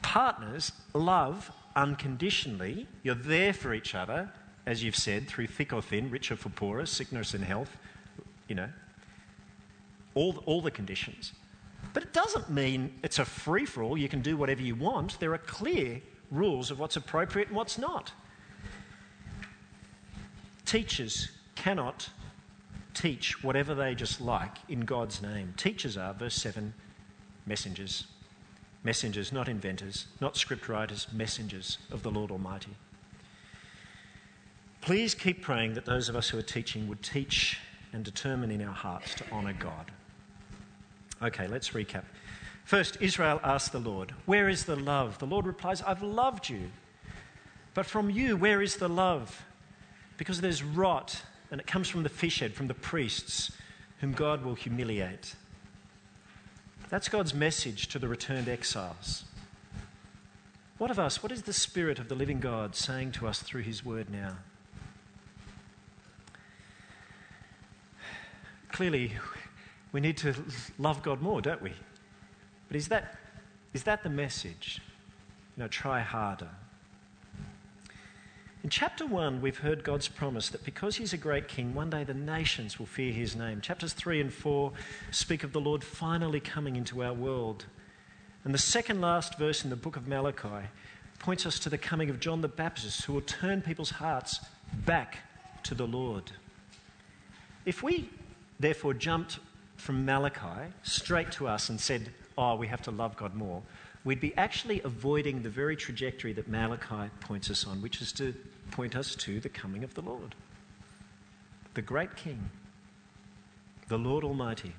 partners 0.00 0.72
love 0.94 1.50
unconditionally. 1.76 2.86
You're 3.02 3.14
there 3.14 3.52
for 3.52 3.74
each 3.74 3.94
other, 3.94 4.30
as 4.64 4.82
you've 4.82 4.96
said, 4.96 5.28
through 5.28 5.48
thick 5.48 5.70
or 5.70 5.82
thin, 5.82 6.10
richer 6.10 6.34
for 6.34 6.48
poorer, 6.48 6.86
sickness 6.86 7.34
and 7.34 7.44
health, 7.44 7.76
you 8.48 8.54
know, 8.54 8.70
all, 10.14 10.42
all 10.46 10.62
the 10.62 10.70
conditions. 10.70 11.34
But 11.92 12.04
it 12.04 12.14
doesn't 12.14 12.48
mean 12.48 12.94
it's 13.02 13.18
a 13.18 13.26
free 13.26 13.66
for 13.66 13.82
all, 13.82 13.98
you 13.98 14.08
can 14.08 14.22
do 14.22 14.38
whatever 14.38 14.62
you 14.62 14.76
want. 14.76 15.20
There 15.20 15.34
are 15.34 15.38
clear 15.38 16.00
rules 16.30 16.70
of 16.70 16.78
what's 16.78 16.96
appropriate 16.96 17.48
and 17.48 17.56
what's 17.58 17.76
not. 17.76 18.12
Teachers 20.66 21.30
cannot 21.54 22.10
teach 22.92 23.42
whatever 23.42 23.74
they 23.74 23.94
just 23.94 24.20
like 24.20 24.56
in 24.68 24.80
God's 24.80 25.22
name. 25.22 25.54
Teachers 25.56 25.96
are, 25.96 26.12
verse 26.12 26.34
7, 26.34 26.74
messengers. 27.46 28.06
Messengers, 28.82 29.32
not 29.32 29.48
inventors, 29.48 30.06
not 30.20 30.36
script 30.36 30.68
writers, 30.68 31.06
messengers 31.12 31.78
of 31.90 32.02
the 32.02 32.10
Lord 32.10 32.30
Almighty. 32.30 32.74
Please 34.80 35.14
keep 35.14 35.42
praying 35.42 35.74
that 35.74 35.84
those 35.84 36.08
of 36.08 36.16
us 36.16 36.28
who 36.28 36.38
are 36.38 36.42
teaching 36.42 36.86
would 36.88 37.02
teach 37.02 37.58
and 37.92 38.04
determine 38.04 38.50
in 38.50 38.62
our 38.62 38.74
hearts 38.74 39.14
to 39.14 39.24
honour 39.32 39.54
God. 39.54 39.90
Okay, 41.22 41.48
let's 41.48 41.70
recap. 41.70 42.04
First, 42.64 42.98
Israel 43.00 43.40
asked 43.42 43.72
the 43.72 43.78
Lord, 43.78 44.12
Where 44.26 44.48
is 44.48 44.64
the 44.64 44.76
love? 44.76 45.18
The 45.18 45.26
Lord 45.26 45.46
replies, 45.46 45.82
I've 45.82 46.02
loved 46.02 46.48
you. 46.48 46.70
But 47.74 47.86
from 47.86 48.10
you, 48.10 48.36
where 48.36 48.62
is 48.62 48.76
the 48.76 48.88
love? 48.88 49.44
Because 50.16 50.40
there's 50.40 50.62
rot, 50.62 51.22
and 51.50 51.60
it 51.60 51.66
comes 51.66 51.88
from 51.88 52.02
the 52.02 52.08
fish 52.08 52.40
head, 52.40 52.54
from 52.54 52.68
the 52.68 52.74
priests, 52.74 53.52
whom 54.00 54.12
God 54.12 54.44
will 54.44 54.54
humiliate. 54.54 55.34
That's 56.88 57.08
God's 57.08 57.34
message 57.34 57.88
to 57.88 57.98
the 57.98 58.08
returned 58.08 58.48
exiles. 58.48 59.24
What 60.78 60.90
of 60.90 60.98
us? 60.98 61.22
What 61.22 61.32
is 61.32 61.42
the 61.42 61.52
Spirit 61.52 61.98
of 61.98 62.08
the 62.08 62.14
living 62.14 62.38
God 62.38 62.76
saying 62.76 63.12
to 63.12 63.26
us 63.26 63.40
through 63.40 63.62
His 63.62 63.84
word 63.84 64.10
now? 64.10 64.36
Clearly, 68.72 69.12
we 69.92 70.00
need 70.00 70.18
to 70.18 70.34
love 70.78 71.02
God 71.02 71.22
more, 71.22 71.40
don't 71.40 71.62
we? 71.62 71.72
But 72.68 72.76
is 72.76 72.88
that, 72.88 73.16
is 73.72 73.84
that 73.84 74.02
the 74.02 74.10
message? 74.10 74.82
You 75.56 75.62
know, 75.62 75.68
try 75.68 76.00
harder. 76.00 76.50
In 78.66 78.70
chapter 78.70 79.06
1, 79.06 79.42
we've 79.42 79.58
heard 79.58 79.84
God's 79.84 80.08
promise 80.08 80.48
that 80.48 80.64
because 80.64 80.96
he's 80.96 81.12
a 81.12 81.16
great 81.16 81.46
king, 81.46 81.72
one 81.72 81.88
day 81.88 82.02
the 82.02 82.14
nations 82.14 82.80
will 82.80 82.86
fear 82.86 83.12
his 83.12 83.36
name. 83.36 83.60
Chapters 83.60 83.92
3 83.92 84.20
and 84.22 84.32
4 84.32 84.72
speak 85.12 85.44
of 85.44 85.52
the 85.52 85.60
Lord 85.60 85.84
finally 85.84 86.40
coming 86.40 86.74
into 86.74 87.04
our 87.04 87.14
world. 87.14 87.66
And 88.42 88.52
the 88.52 88.58
second 88.58 89.00
last 89.00 89.38
verse 89.38 89.62
in 89.62 89.70
the 89.70 89.76
book 89.76 89.94
of 89.94 90.08
Malachi 90.08 90.66
points 91.20 91.46
us 91.46 91.60
to 91.60 91.70
the 91.70 91.78
coming 91.78 92.10
of 92.10 92.18
John 92.18 92.40
the 92.40 92.48
Baptist, 92.48 93.04
who 93.04 93.12
will 93.12 93.20
turn 93.20 93.62
people's 93.62 93.90
hearts 93.90 94.40
back 94.84 95.18
to 95.62 95.76
the 95.76 95.86
Lord. 95.86 96.32
If 97.66 97.84
we 97.84 98.10
therefore 98.58 98.94
jumped 98.94 99.38
from 99.76 100.04
Malachi 100.04 100.72
straight 100.82 101.30
to 101.32 101.46
us 101.48 101.68
and 101.68 101.80
said, 101.80 102.10
Oh, 102.38 102.56
we 102.56 102.66
have 102.66 102.82
to 102.82 102.90
love 102.90 103.16
God 103.16 103.34
more, 103.34 103.62
we'd 104.04 104.20
be 104.20 104.36
actually 104.36 104.80
avoiding 104.82 105.42
the 105.42 105.50
very 105.50 105.76
trajectory 105.76 106.32
that 106.34 106.48
Malachi 106.48 107.10
points 107.20 107.50
us 107.50 107.66
on, 107.66 107.82
which 107.82 108.00
is 108.00 108.12
to 108.12 108.34
point 108.70 108.96
us 108.96 109.14
to 109.16 109.40
the 109.40 109.48
coming 109.48 109.84
of 109.84 109.94
the 109.94 110.02
Lord, 110.02 110.34
the 111.74 111.82
great 111.82 112.16
King, 112.16 112.50
the 113.88 113.98
Lord 113.98 114.24
Almighty, 114.24 114.74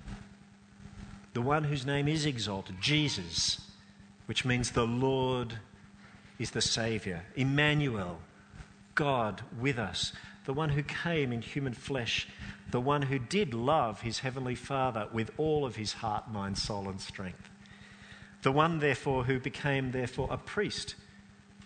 the 1.33 1.41
one 1.41 1.65
whose 1.65 1.85
name 1.85 2.07
is 2.07 2.25
exalted, 2.25 2.81
Jesus, 2.81 3.61
which 4.25 4.45
means 4.45 4.71
the 4.71 4.87
Lord 4.87 5.59
is 6.39 6.51
the 6.51 6.61
Saviour, 6.61 7.23
Emmanuel, 7.35 8.19
God 8.95 9.41
with 9.59 9.77
us, 9.77 10.13
the 10.47 10.53
one 10.53 10.69
who 10.69 10.81
came 10.81 11.31
in 11.31 11.41
human 11.41 11.73
flesh 11.73 12.27
the 12.71 12.81
one 12.81 13.03
who 13.03 13.19
did 13.19 13.53
love 13.53 14.01
his 14.01 14.19
heavenly 14.19 14.55
Father 14.55 15.07
with 15.13 15.31
all 15.37 15.65
of 15.65 15.75
his 15.75 15.93
heart, 15.93 16.29
mind, 16.29 16.57
soul, 16.57 16.89
and 16.89 16.99
strength. 16.99 17.49
The 18.41 18.51
one, 18.51 18.79
therefore, 18.79 19.23
who 19.23 19.39
became, 19.39 19.91
therefore, 19.91 20.27
a 20.29 20.37
priest 20.37 20.95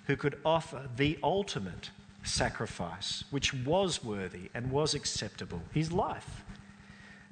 who 0.05 0.15
could 0.15 0.39
offer 0.45 0.89
the 0.95 1.17
ultimate 1.23 1.89
sacrifice, 2.23 3.23
which 3.31 3.53
was 3.53 4.03
worthy 4.03 4.49
and 4.53 4.71
was 4.71 4.93
acceptable, 4.93 5.61
his 5.73 5.91
life. 5.91 6.43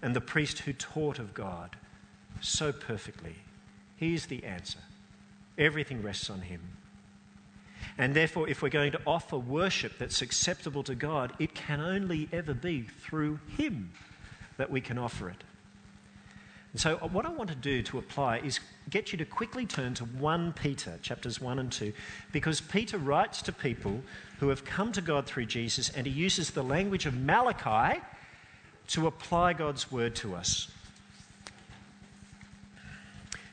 And 0.01 0.15
the 0.15 0.21
priest 0.21 0.59
who 0.59 0.73
taught 0.73 1.19
of 1.19 1.33
God 1.33 1.75
so 2.41 2.71
perfectly. 2.71 3.35
He 3.97 4.13
is 4.13 4.27
the 4.27 4.43
answer. 4.43 4.79
Everything 5.57 6.01
rests 6.01 6.29
on 6.29 6.41
him. 6.41 6.62
And 7.97 8.15
therefore, 8.15 8.47
if 8.47 8.61
we're 8.61 8.69
going 8.69 8.91
to 8.93 9.01
offer 9.05 9.37
worship 9.37 9.97
that's 9.97 10.21
acceptable 10.21 10.83
to 10.83 10.95
God, 10.95 11.33
it 11.39 11.53
can 11.53 11.81
only 11.81 12.29
ever 12.31 12.53
be 12.53 12.83
through 12.83 13.39
Him 13.57 13.91
that 14.57 14.69
we 14.69 14.81
can 14.81 14.97
offer 14.97 15.29
it. 15.29 15.43
And 16.71 16.79
so, 16.79 16.97
uh, 17.01 17.07
what 17.07 17.25
I 17.25 17.29
want 17.29 17.49
to 17.49 17.55
do 17.55 17.81
to 17.83 17.97
apply 17.97 18.39
is 18.39 18.59
get 18.89 19.11
you 19.11 19.17
to 19.17 19.25
quickly 19.25 19.65
turn 19.65 19.95
to 19.95 20.05
1 20.05 20.53
Peter, 20.53 20.99
chapters 21.01 21.41
1 21.41 21.57
and 21.57 21.71
2, 21.71 21.91
because 22.31 22.61
Peter 22.61 22.97
writes 22.97 23.41
to 23.43 23.51
people 23.51 24.01
who 24.39 24.49
have 24.49 24.63
come 24.65 24.91
to 24.91 25.01
God 25.01 25.25
through 25.25 25.47
Jesus, 25.47 25.89
and 25.89 26.05
he 26.05 26.13
uses 26.13 26.51
the 26.51 26.63
language 26.63 27.05
of 27.05 27.15
Malachi 27.15 28.01
to 28.89 29.07
apply 29.07 29.53
God's 29.53 29.91
word 29.91 30.15
to 30.17 30.35
us. 30.35 30.69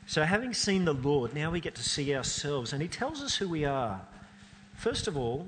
So, 0.06 0.22
having 0.22 0.52
seen 0.52 0.84
the 0.84 0.94
Lord, 0.94 1.34
now 1.34 1.50
we 1.50 1.60
get 1.60 1.74
to 1.76 1.82
see 1.82 2.14
ourselves, 2.14 2.72
and 2.72 2.82
he 2.82 2.88
tells 2.88 3.22
us 3.22 3.36
who 3.36 3.48
we 3.48 3.64
are. 3.64 4.02
First 4.76 5.08
of 5.08 5.16
all, 5.16 5.46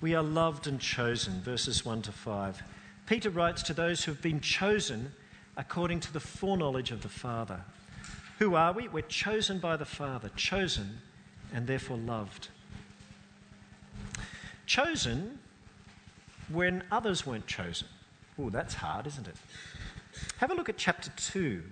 we 0.00 0.14
are 0.14 0.22
loved 0.22 0.66
and 0.66 0.80
chosen, 0.80 1.40
verses 1.40 1.84
1 1.84 2.02
to 2.02 2.12
5. 2.12 2.62
Peter 3.06 3.30
writes 3.30 3.62
to 3.62 3.74
those 3.74 4.04
who 4.04 4.12
have 4.12 4.22
been 4.22 4.40
chosen 4.40 5.12
according 5.56 6.00
to 6.00 6.12
the 6.12 6.20
foreknowledge 6.20 6.90
of 6.90 7.02
the 7.02 7.08
Father. 7.08 7.60
Who 8.38 8.54
are 8.54 8.72
we? 8.72 8.88
We're 8.88 9.02
chosen 9.02 9.58
by 9.58 9.76
the 9.76 9.84
Father, 9.84 10.30
chosen 10.36 10.98
and 11.52 11.66
therefore 11.66 11.96
loved. 11.96 12.48
Chosen 14.66 15.38
when 16.48 16.82
others 16.90 17.26
weren't 17.26 17.46
chosen. 17.46 17.88
Oh, 18.38 18.50
that's 18.50 18.74
hard, 18.74 19.06
isn't 19.06 19.28
it? 19.28 19.36
Have 20.38 20.50
a 20.50 20.54
look 20.54 20.68
at 20.68 20.76
chapter 20.76 21.10
2. 21.16 21.62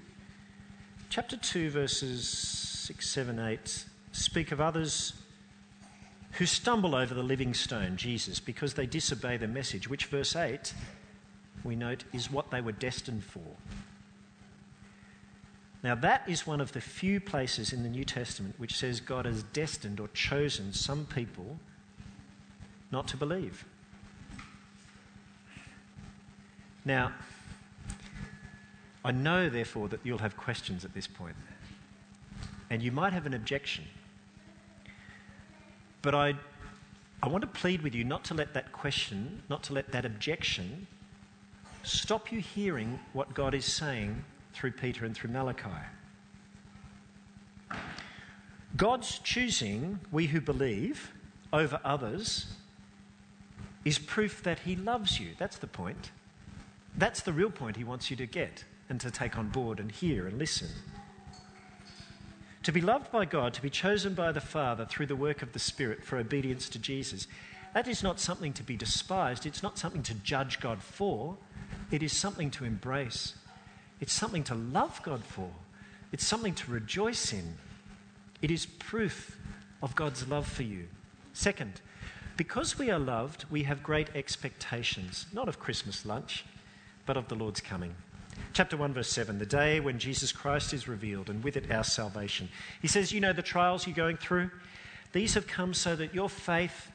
Chapter 1.10 1.36
2, 1.36 1.70
verses 1.70 2.28
6, 2.28 3.08
7, 3.08 3.38
8 3.38 3.84
speak 4.12 4.52
of 4.52 4.60
others 4.60 5.14
who 6.32 6.46
stumble 6.46 6.94
over 6.94 7.14
the 7.14 7.22
living 7.22 7.54
stone, 7.54 7.96
Jesus, 7.96 8.40
because 8.40 8.74
they 8.74 8.86
disobey 8.86 9.36
the 9.36 9.48
message, 9.48 9.88
which, 9.88 10.06
verse 10.06 10.36
8, 10.36 10.72
we 11.64 11.74
note, 11.74 12.04
is 12.12 12.30
what 12.30 12.50
they 12.50 12.60
were 12.60 12.72
destined 12.72 13.24
for. 13.24 13.56
Now, 15.82 15.94
that 15.94 16.28
is 16.28 16.46
one 16.46 16.60
of 16.60 16.72
the 16.72 16.80
few 16.80 17.20
places 17.20 17.72
in 17.72 17.82
the 17.82 17.88
New 17.88 18.04
Testament 18.04 18.56
which 18.58 18.76
says 18.76 19.00
God 19.00 19.26
has 19.26 19.42
destined 19.44 20.00
or 20.00 20.08
chosen 20.08 20.72
some 20.72 21.06
people 21.06 21.58
not 22.90 23.06
to 23.08 23.16
believe. 23.16 23.64
Now, 26.84 27.12
I 29.04 29.12
know, 29.12 29.48
therefore, 29.48 29.88
that 29.88 30.00
you'll 30.02 30.18
have 30.18 30.36
questions 30.36 30.84
at 30.84 30.94
this 30.94 31.06
point, 31.06 31.36
and 32.70 32.82
you 32.82 32.90
might 32.90 33.12
have 33.12 33.26
an 33.26 33.34
objection. 33.34 33.84
But 36.02 36.14
I, 36.14 36.34
I 37.22 37.28
want 37.28 37.42
to 37.42 37.48
plead 37.48 37.82
with 37.82 37.94
you 37.94 38.04
not 38.04 38.24
to 38.24 38.34
let 38.34 38.54
that 38.54 38.72
question, 38.72 39.42
not 39.48 39.62
to 39.64 39.72
let 39.72 39.92
that 39.92 40.04
objection 40.04 40.86
stop 41.82 42.30
you 42.30 42.40
hearing 42.40 42.98
what 43.12 43.34
God 43.34 43.54
is 43.54 43.64
saying 43.64 44.24
through 44.52 44.72
Peter 44.72 45.04
and 45.04 45.14
through 45.14 45.30
Malachi. 45.30 45.68
God's 48.76 49.18
choosing 49.18 49.98
we 50.12 50.26
who 50.26 50.40
believe 50.40 51.12
over 51.52 51.80
others 51.84 52.46
is 53.84 53.98
proof 53.98 54.42
that 54.42 54.60
He 54.60 54.76
loves 54.76 55.18
you. 55.18 55.30
That's 55.38 55.56
the 55.56 55.66
point. 55.66 56.10
That's 56.96 57.22
the 57.22 57.32
real 57.32 57.50
point 57.50 57.76
He 57.76 57.84
wants 57.84 58.10
you 58.10 58.16
to 58.16 58.26
get 58.26 58.64
and 58.88 59.00
to 59.00 59.10
take 59.10 59.38
on 59.38 59.48
board 59.48 59.80
and 59.80 59.90
hear 59.90 60.26
and 60.26 60.38
listen. 60.38 60.68
To 62.68 62.72
be 62.72 62.82
loved 62.82 63.10
by 63.10 63.24
God, 63.24 63.54
to 63.54 63.62
be 63.62 63.70
chosen 63.70 64.12
by 64.12 64.30
the 64.30 64.42
Father 64.42 64.84
through 64.84 65.06
the 65.06 65.16
work 65.16 65.40
of 65.40 65.54
the 65.54 65.58
Spirit 65.58 66.04
for 66.04 66.18
obedience 66.18 66.68
to 66.68 66.78
Jesus, 66.78 67.26
that 67.72 67.88
is 67.88 68.02
not 68.02 68.20
something 68.20 68.52
to 68.52 68.62
be 68.62 68.76
despised. 68.76 69.46
It's 69.46 69.62
not 69.62 69.78
something 69.78 70.02
to 70.02 70.12
judge 70.12 70.60
God 70.60 70.82
for. 70.82 71.38
It 71.90 72.02
is 72.02 72.14
something 72.14 72.50
to 72.50 72.66
embrace. 72.66 73.36
It's 74.00 74.12
something 74.12 74.44
to 74.44 74.54
love 74.54 75.02
God 75.02 75.24
for. 75.24 75.48
It's 76.12 76.26
something 76.26 76.54
to 76.56 76.70
rejoice 76.70 77.32
in. 77.32 77.56
It 78.42 78.50
is 78.50 78.66
proof 78.66 79.38
of 79.82 79.94
God's 79.94 80.28
love 80.28 80.46
for 80.46 80.64
you. 80.64 80.88
Second, 81.32 81.80
because 82.36 82.78
we 82.78 82.90
are 82.90 82.98
loved, 82.98 83.46
we 83.48 83.62
have 83.62 83.82
great 83.82 84.10
expectations, 84.14 85.24
not 85.32 85.48
of 85.48 85.58
Christmas 85.58 86.04
lunch, 86.04 86.44
but 87.06 87.16
of 87.16 87.28
the 87.28 87.34
Lord's 87.34 87.62
coming. 87.62 87.94
Chapter 88.52 88.76
1, 88.76 88.92
verse 88.92 89.10
7, 89.10 89.38
the 89.38 89.46
day 89.46 89.78
when 89.78 89.98
Jesus 89.98 90.32
Christ 90.32 90.72
is 90.72 90.88
revealed 90.88 91.30
and 91.30 91.44
with 91.44 91.56
it 91.56 91.70
our 91.70 91.84
salvation. 91.84 92.48
He 92.82 92.88
says, 92.88 93.12
You 93.12 93.20
know, 93.20 93.32
the 93.32 93.42
trials 93.42 93.86
you're 93.86 93.94
going 93.94 94.16
through, 94.16 94.50
these 95.12 95.34
have 95.34 95.46
come 95.46 95.74
so 95.74 95.94
that 95.96 96.14
your 96.14 96.28
faith, 96.28 96.90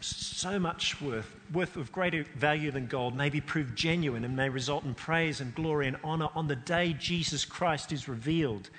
so 0.00 0.58
much 0.58 1.00
worth, 1.00 1.34
worth 1.52 1.76
of 1.76 1.92
greater 1.92 2.24
value 2.36 2.70
than 2.70 2.86
gold, 2.86 3.14
may 3.14 3.28
be 3.28 3.40
proved 3.40 3.76
genuine 3.76 4.24
and 4.24 4.34
may 4.34 4.48
result 4.48 4.84
in 4.84 4.94
praise 4.94 5.40
and 5.40 5.54
glory 5.54 5.88
and 5.88 5.96
honor 6.02 6.28
on 6.34 6.48
the 6.48 6.56
day 6.56 6.94
Jesus 6.94 7.44
Christ 7.44 7.92
is 7.92 8.08
revealed. 8.08 8.70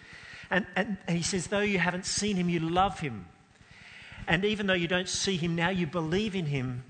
And, 0.49 0.65
and, 0.75 0.97
and 1.07 1.15
he 1.15 1.23
says, 1.23 1.47
Though 1.47 1.59
you 1.59 1.79
haven't 1.79 2.05
seen 2.05 2.35
him, 2.37 2.49
you 2.49 2.59
love 2.59 2.99
him. 2.99 3.27
And 4.27 4.45
even 4.45 4.67
though 4.67 4.73
you 4.73 4.87
don't 4.87 5.09
see 5.09 5.37
him 5.37 5.55
now, 5.55 5.69
you 5.69 5.87
believe 5.87 6.35
in 6.35 6.47
him 6.47 6.83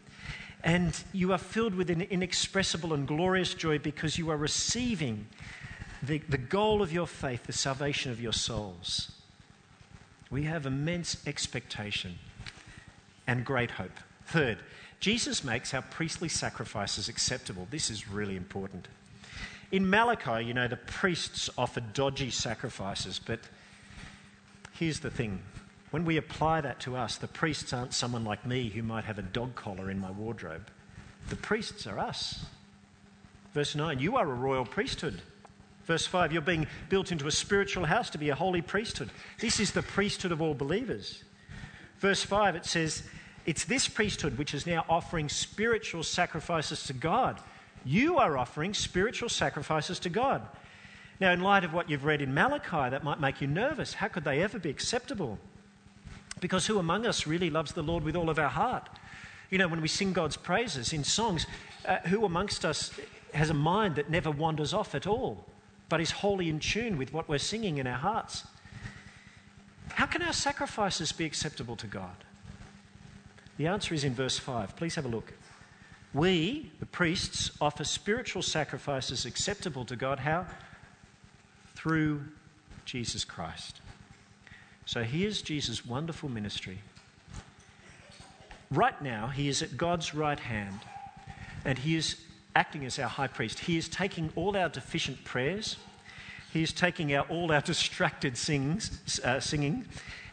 and 0.64 1.04
you 1.14 1.32
are 1.32 1.38
filled 1.38 1.76
with 1.76 1.90
an 1.90 2.02
inexpressible 2.02 2.94
and 2.94 3.08
glorious 3.08 3.54
joy 3.54 3.80
because 3.80 4.18
you 4.18 4.30
are 4.30 4.38
receiving 4.38 5.28
the, 6.04 6.20
the 6.30 6.38
goal 6.38 6.82
of 6.82 6.92
your 6.92 7.08
faith, 7.08 7.46
the 7.46 7.54
salvation 7.54 8.12
of 8.12 8.22
your 8.22 8.34
souls. 8.34 9.12
We 10.30 10.44
have 10.44 10.66
immense 10.66 11.26
expectation 11.26 12.20
and 13.26 13.46
great 13.46 13.72
hope. 13.72 14.00
Third, 14.26 14.60
Jesus 15.00 15.44
makes 15.44 15.74
our 15.74 15.82
priestly 15.82 16.30
sacrifices 16.30 17.08
acceptable. 17.08 17.68
This 17.72 17.90
is 17.90 18.10
really 18.10 18.36
important. 18.36 18.88
In 19.72 19.90
Malachi, 19.90 20.46
you 20.46 20.54
know, 20.54 20.68
the 20.68 20.78
priests 20.78 21.50
offered 21.58 21.94
dodgy 21.94 22.32
sacrifices, 22.32 23.20
but 23.24 23.40
here's 24.74 25.00
the 25.00 25.12
thing 25.12 25.42
when 25.92 26.06
we 26.06 26.18
apply 26.18 26.62
that 26.62 26.80
to 26.82 26.96
us, 26.96 27.18
the 27.18 27.28
priests 27.28 27.74
aren't 27.74 27.94
someone 27.94 28.24
like 28.24 28.46
me 28.46 28.70
who 28.70 28.84
might 28.84 29.06
have 29.06 29.18
a 29.18 29.24
dog 29.24 29.56
collar 29.56 29.90
in 29.90 30.00
my 30.00 30.12
wardrobe. 30.12 30.70
The 31.30 31.36
priests 31.36 31.88
are 31.88 32.00
us. 32.00 32.46
Verse 33.54 33.76
9, 33.76 34.00
you 34.00 34.16
are 34.16 34.30
a 34.30 34.36
royal 34.36 34.66
priesthood. 34.66 35.22
Verse 35.86 36.06
5, 36.06 36.32
you're 36.32 36.42
being 36.42 36.68
built 36.90 37.12
into 37.12 37.26
a 37.26 37.32
spiritual 37.32 37.86
house 37.86 38.12
to 38.12 38.20
be 38.20 38.30
a 38.30 38.36
holy 38.36 38.62
priesthood. 38.62 39.10
This 39.40 39.60
is 39.60 39.72
the 39.72 39.82
priesthood 39.82 40.32
of 40.32 40.42
all 40.42 40.54
believers. 40.54 41.24
Verse 41.98 42.22
5, 42.22 42.56
it 42.56 42.66
says, 42.66 43.04
It's 43.48 43.66
this 43.66 43.88
priesthood 43.88 44.38
which 44.38 44.54
is 44.54 44.68
now 44.68 44.86
offering 44.88 45.30
spiritual 45.30 46.04
sacrifices 46.04 46.84
to 46.84 46.94
God. 46.94 47.40
You 47.84 48.18
are 48.18 48.38
offering 48.38 48.76
spiritual 48.76 49.30
sacrifices 49.30 49.98
to 50.00 50.10
God. 50.10 50.44
Now, 51.20 51.32
in 51.32 51.42
light 51.42 51.64
of 51.64 51.74
what 51.74 51.90
you've 51.90 52.06
read 52.06 52.22
in 52.22 52.34
Malachi, 52.34 52.92
that 52.92 53.04
might 53.04 53.20
make 53.20 53.42
you 53.42 53.48
nervous. 53.48 53.96
How 53.96 54.08
could 54.08 54.24
they 54.24 54.44
ever 54.44 54.60
be 54.60 54.70
acceptable? 54.70 55.40
Because 56.40 56.68
who 56.68 56.80
among 56.80 57.06
us 57.06 57.28
really 57.28 57.50
loves 57.50 57.74
the 57.74 57.82
Lord 57.82 58.04
with 58.04 58.16
all 58.16 58.30
of 58.30 58.40
our 58.40 58.50
heart? 58.50 58.88
You 59.50 59.58
know, 59.58 59.68
when 59.68 59.82
we 59.82 59.88
sing 59.88 60.14
God's 60.14 60.38
praises 60.38 60.94
in 60.94 61.04
songs, 61.04 61.46
uh, 61.86 61.98
who 62.08 62.26
amongst 62.26 62.66
us 62.66 62.92
has 63.34 63.50
a 63.50 63.54
mind 63.54 63.96
that 63.96 64.10
never 64.10 64.32
wanders 64.32 64.74
off 64.74 64.96
at 64.96 65.08
all, 65.08 65.46
but 65.90 66.00
is 66.00 66.12
wholly 66.12 66.50
in 66.50 66.60
tune 66.60 66.98
with 66.98 67.14
what 67.14 67.28
we're 67.28 67.40
singing 67.40 67.78
in 67.78 67.88
our 67.88 67.98
hearts? 67.98 68.46
How 69.90 70.06
can 70.06 70.22
our 70.22 70.34
sacrifices 70.34 71.12
be 71.12 71.26
acceptable 71.26 71.76
to 71.78 71.88
God? 71.88 72.24
The 73.58 73.68
answer 73.68 73.94
is 73.94 74.04
in 74.04 74.14
verse 74.14 74.38
5. 74.38 74.76
Please 74.76 74.96
have 74.96 75.06
a 75.06 75.10
look. 75.10 75.34
We, 76.14 76.72
the 76.80 76.86
priests, 76.86 77.52
offer 77.60 77.84
spiritual 77.84 78.42
sacrifices 78.42 79.26
acceptable 79.26 79.86
to 79.86 79.96
God. 79.96 80.20
How? 80.20 80.46
Through 81.76 82.24
Jesus 82.86 83.26
Christ. 83.26 83.82
So 84.90 85.04
here's 85.04 85.44
Jesus' 85.44 85.86
wonderful 85.86 86.30
ministry. 86.30 86.80
Right 88.72 89.00
now, 89.04 89.28
he 89.28 89.48
is 89.48 89.62
at 89.62 89.78
God's 89.78 90.16
right 90.16 90.40
hand 90.40 90.80
and 91.64 91.78
he 91.78 91.96
is 91.96 92.16
acting 92.56 92.84
as 92.86 92.98
our 92.98 93.08
high 93.08 93.28
priest. 93.28 93.60
He 93.60 93.78
is 93.78 93.88
taking 93.88 94.32
all 94.36 94.58
our 94.58 94.68
deficient 94.68 95.24
prayers, 95.24 95.78
he 96.52 96.64
is 96.64 96.74
taking 96.74 97.14
our, 97.14 97.24
all 97.28 97.52
our 97.52 97.62
distracted 97.74 98.36
sings, 98.36 99.20
uh, 99.24 99.40
singing, 99.40 99.86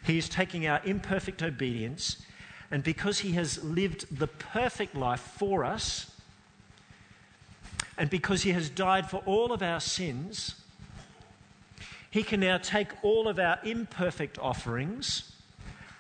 he 0.07 0.17
is 0.17 0.27
taking 0.27 0.67
our 0.67 0.81
imperfect 0.87 1.43
obedience, 1.43 2.25
and 2.71 2.83
because 2.83 3.19
he 3.19 3.33
has 3.33 3.63
lived 3.63 4.07
the 4.19 4.27
perfect 4.27 4.95
life 4.95 5.21
for 5.21 5.67
us, 5.67 6.11
and 7.99 8.09
because 8.09 8.41
he 8.41 8.53
has 8.53 8.71
died 8.71 9.11
for 9.11 9.19
all 9.27 9.53
of 9.53 9.61
our 9.61 9.81
sins, 9.81 10.55
he 12.17 12.23
can 12.23 12.41
now 12.41 12.57
take 12.57 12.89
all 13.03 13.29
of 13.29 13.39
our 13.39 13.59
imperfect 13.62 14.39
offerings 14.39 15.33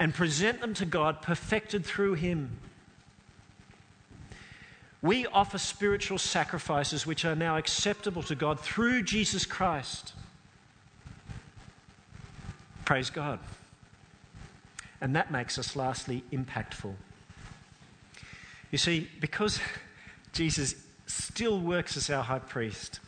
and 0.00 0.14
present 0.14 0.62
them 0.62 0.72
to 0.72 0.86
God 0.86 1.20
perfected 1.20 1.84
through 1.84 2.14
Him. 2.14 2.56
We 5.02 5.26
offer 5.26 5.58
spiritual 5.58 6.16
sacrifices 6.16 7.06
which 7.06 7.26
are 7.26 7.36
now 7.36 7.58
acceptable 7.58 8.22
to 8.22 8.34
God 8.34 8.58
through 8.58 9.02
Jesus 9.02 9.44
Christ. 9.44 10.14
Praise 12.86 13.10
God. 13.10 13.38
And 15.02 15.14
that 15.16 15.30
makes 15.30 15.58
us 15.58 15.76
lastly 15.76 16.24
impactful. 16.32 16.94
You 18.70 18.78
see, 18.78 19.10
because 19.20 19.60
Jesus 20.32 20.76
still 21.06 21.60
works 21.60 21.94
as 21.98 22.08
our 22.08 22.22
high 22.22 22.38
priest, 22.38 23.00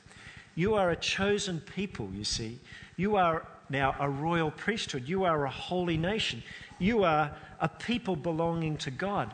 you 0.55 0.75
are 0.75 0.91
a 0.91 0.97
chosen 0.97 1.61
people, 1.61 2.11
you 2.13 2.25
see. 2.25 2.59
You 2.99 3.17
are 3.17 3.47
now 3.71 3.95
a 3.99 4.11
royal 4.11 4.51
priesthood. 4.51 5.09
You 5.09 5.25
are 5.25 5.47
a 5.47 5.51
holy 5.51 5.97
nation. 5.97 6.43
You 6.79 7.05
are 7.05 7.31
a 7.61 7.69
people 7.69 8.17
belonging 8.17 8.77
to 8.79 8.91
God. 8.91 9.33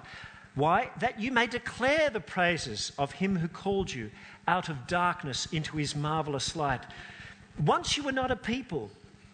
Why? 0.55 0.91
That 1.01 1.19
you 1.19 1.33
may 1.33 1.47
declare 1.47 2.11
the 2.11 2.21
praises 2.21 2.93
of 2.99 3.12
him 3.12 3.37
who 3.37 3.49
called 3.49 3.93
you 3.93 4.11
out 4.47 4.69
of 4.69 4.87
darkness 4.87 5.47
into 5.51 5.79
his 5.79 5.97
marvelous 5.97 6.55
light. 6.55 6.83
Once 7.65 7.97
you 7.97 8.03
were 8.03 8.12
not 8.12 8.31
a 8.31 8.37
people, 8.37 8.91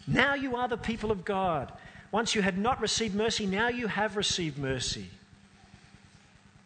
now 0.07 0.35
you 0.35 0.55
are 0.55 0.69
the 0.69 0.77
people 0.77 1.11
of 1.11 1.25
God. 1.25 1.73
Once 2.13 2.35
you 2.35 2.43
had 2.43 2.57
not 2.57 2.81
received 2.81 3.15
mercy, 3.15 3.47
now 3.47 3.69
you 3.69 3.89
have 3.89 4.17
received 4.17 4.59
mercy. 4.59 5.07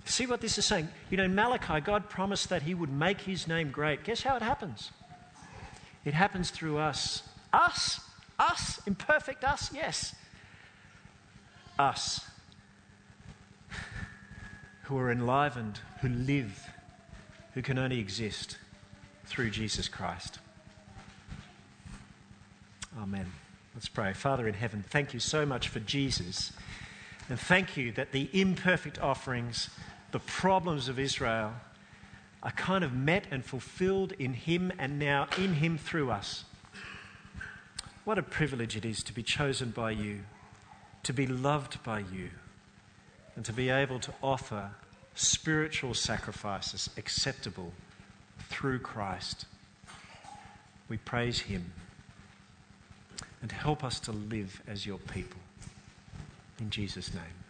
See 0.05 0.27
what 0.27 0.43
this 0.43 0.59
is 0.59 0.67
saying? 0.67 0.89
You 1.09 1.17
know, 1.17 1.29
Malachi, 1.29 1.81
God 1.81 2.11
promised 2.11 2.51
that 2.51 2.63
he 2.63 2.75
would 2.75 2.93
make 2.93 3.23
his 3.23 3.49
name 3.49 3.71
great. 3.71 4.05
Guess 4.05 4.23
how 4.23 4.37
it 4.37 4.43
happens? 4.43 4.91
It 6.05 6.13
happens 6.13 6.51
through 6.51 6.77
us. 6.77 7.23
Us, 7.55 8.01
us, 8.37 8.81
imperfect 8.85 9.45
us, 9.45 9.71
yes. 9.73 10.17
Us 11.79 12.21
who 14.83 14.99
are 14.99 15.11
enlivened, 15.11 15.79
who 16.01 16.09
live, 16.09 16.69
who 17.53 17.63
can 17.63 17.79
only 17.79 18.01
exist 18.01 18.59
through 19.25 19.51
Jesus 19.51 19.87
Christ. 19.87 20.41
Amen. 23.01 23.31
Let's 23.73 23.89
pray. 23.89 24.13
Father 24.13 24.49
in 24.49 24.55
heaven, 24.55 24.85
thank 24.91 25.15
you 25.15 25.21
so 25.21 25.47
much 25.47 25.69
for 25.69 25.79
Jesus. 25.79 26.53
And 27.29 27.39
thank 27.39 27.77
you 27.77 27.93
that 27.93 28.11
the 28.11 28.29
imperfect 28.33 28.99
offerings, 28.99 29.71
the 30.11 30.19
problems 30.19 30.89
of 30.89 30.99
Israel, 30.99 31.55
are 32.43 32.51
kind 32.51 32.83
of 32.83 32.93
met 32.93 33.27
and 33.31 33.45
fulfilled 33.45 34.13
in 34.19 34.35
Him 34.35 34.73
and 34.77 34.99
now 34.99 35.29
in 35.39 35.55
Him 35.55 35.79
through 35.79 36.11
us. 36.11 36.45
What 38.05 38.19
a 38.19 38.23
privilege 38.23 38.77
it 38.77 38.85
is 38.85 39.03
to 39.05 39.15
be 39.15 39.23
chosen 39.23 39.71
by 39.71 39.93
you, 39.93 40.21
to 41.05 41.13
be 41.13 41.27
loved 41.27 41.83
by 41.83 42.01
you, 42.01 42.31
and 43.35 43.45
to 43.47 43.53
be 43.53 43.71
able 43.71 43.99
to 44.01 44.13
offer 44.23 44.71
spiritual 45.15 45.95
sacrifices 45.95 46.91
acceptable 46.99 47.73
through 48.51 48.81
Christ. 48.81 49.47
We 50.89 50.99
praise 50.99 51.41
Him 51.41 51.73
and 53.41 53.51
help 53.51 53.83
us 53.83 53.99
to 54.01 54.13
live 54.13 54.61
as 54.67 54.85
your 54.85 54.99
people. 54.99 55.41
In 56.61 56.71
Jesus' 56.71 57.13
name. 57.15 57.44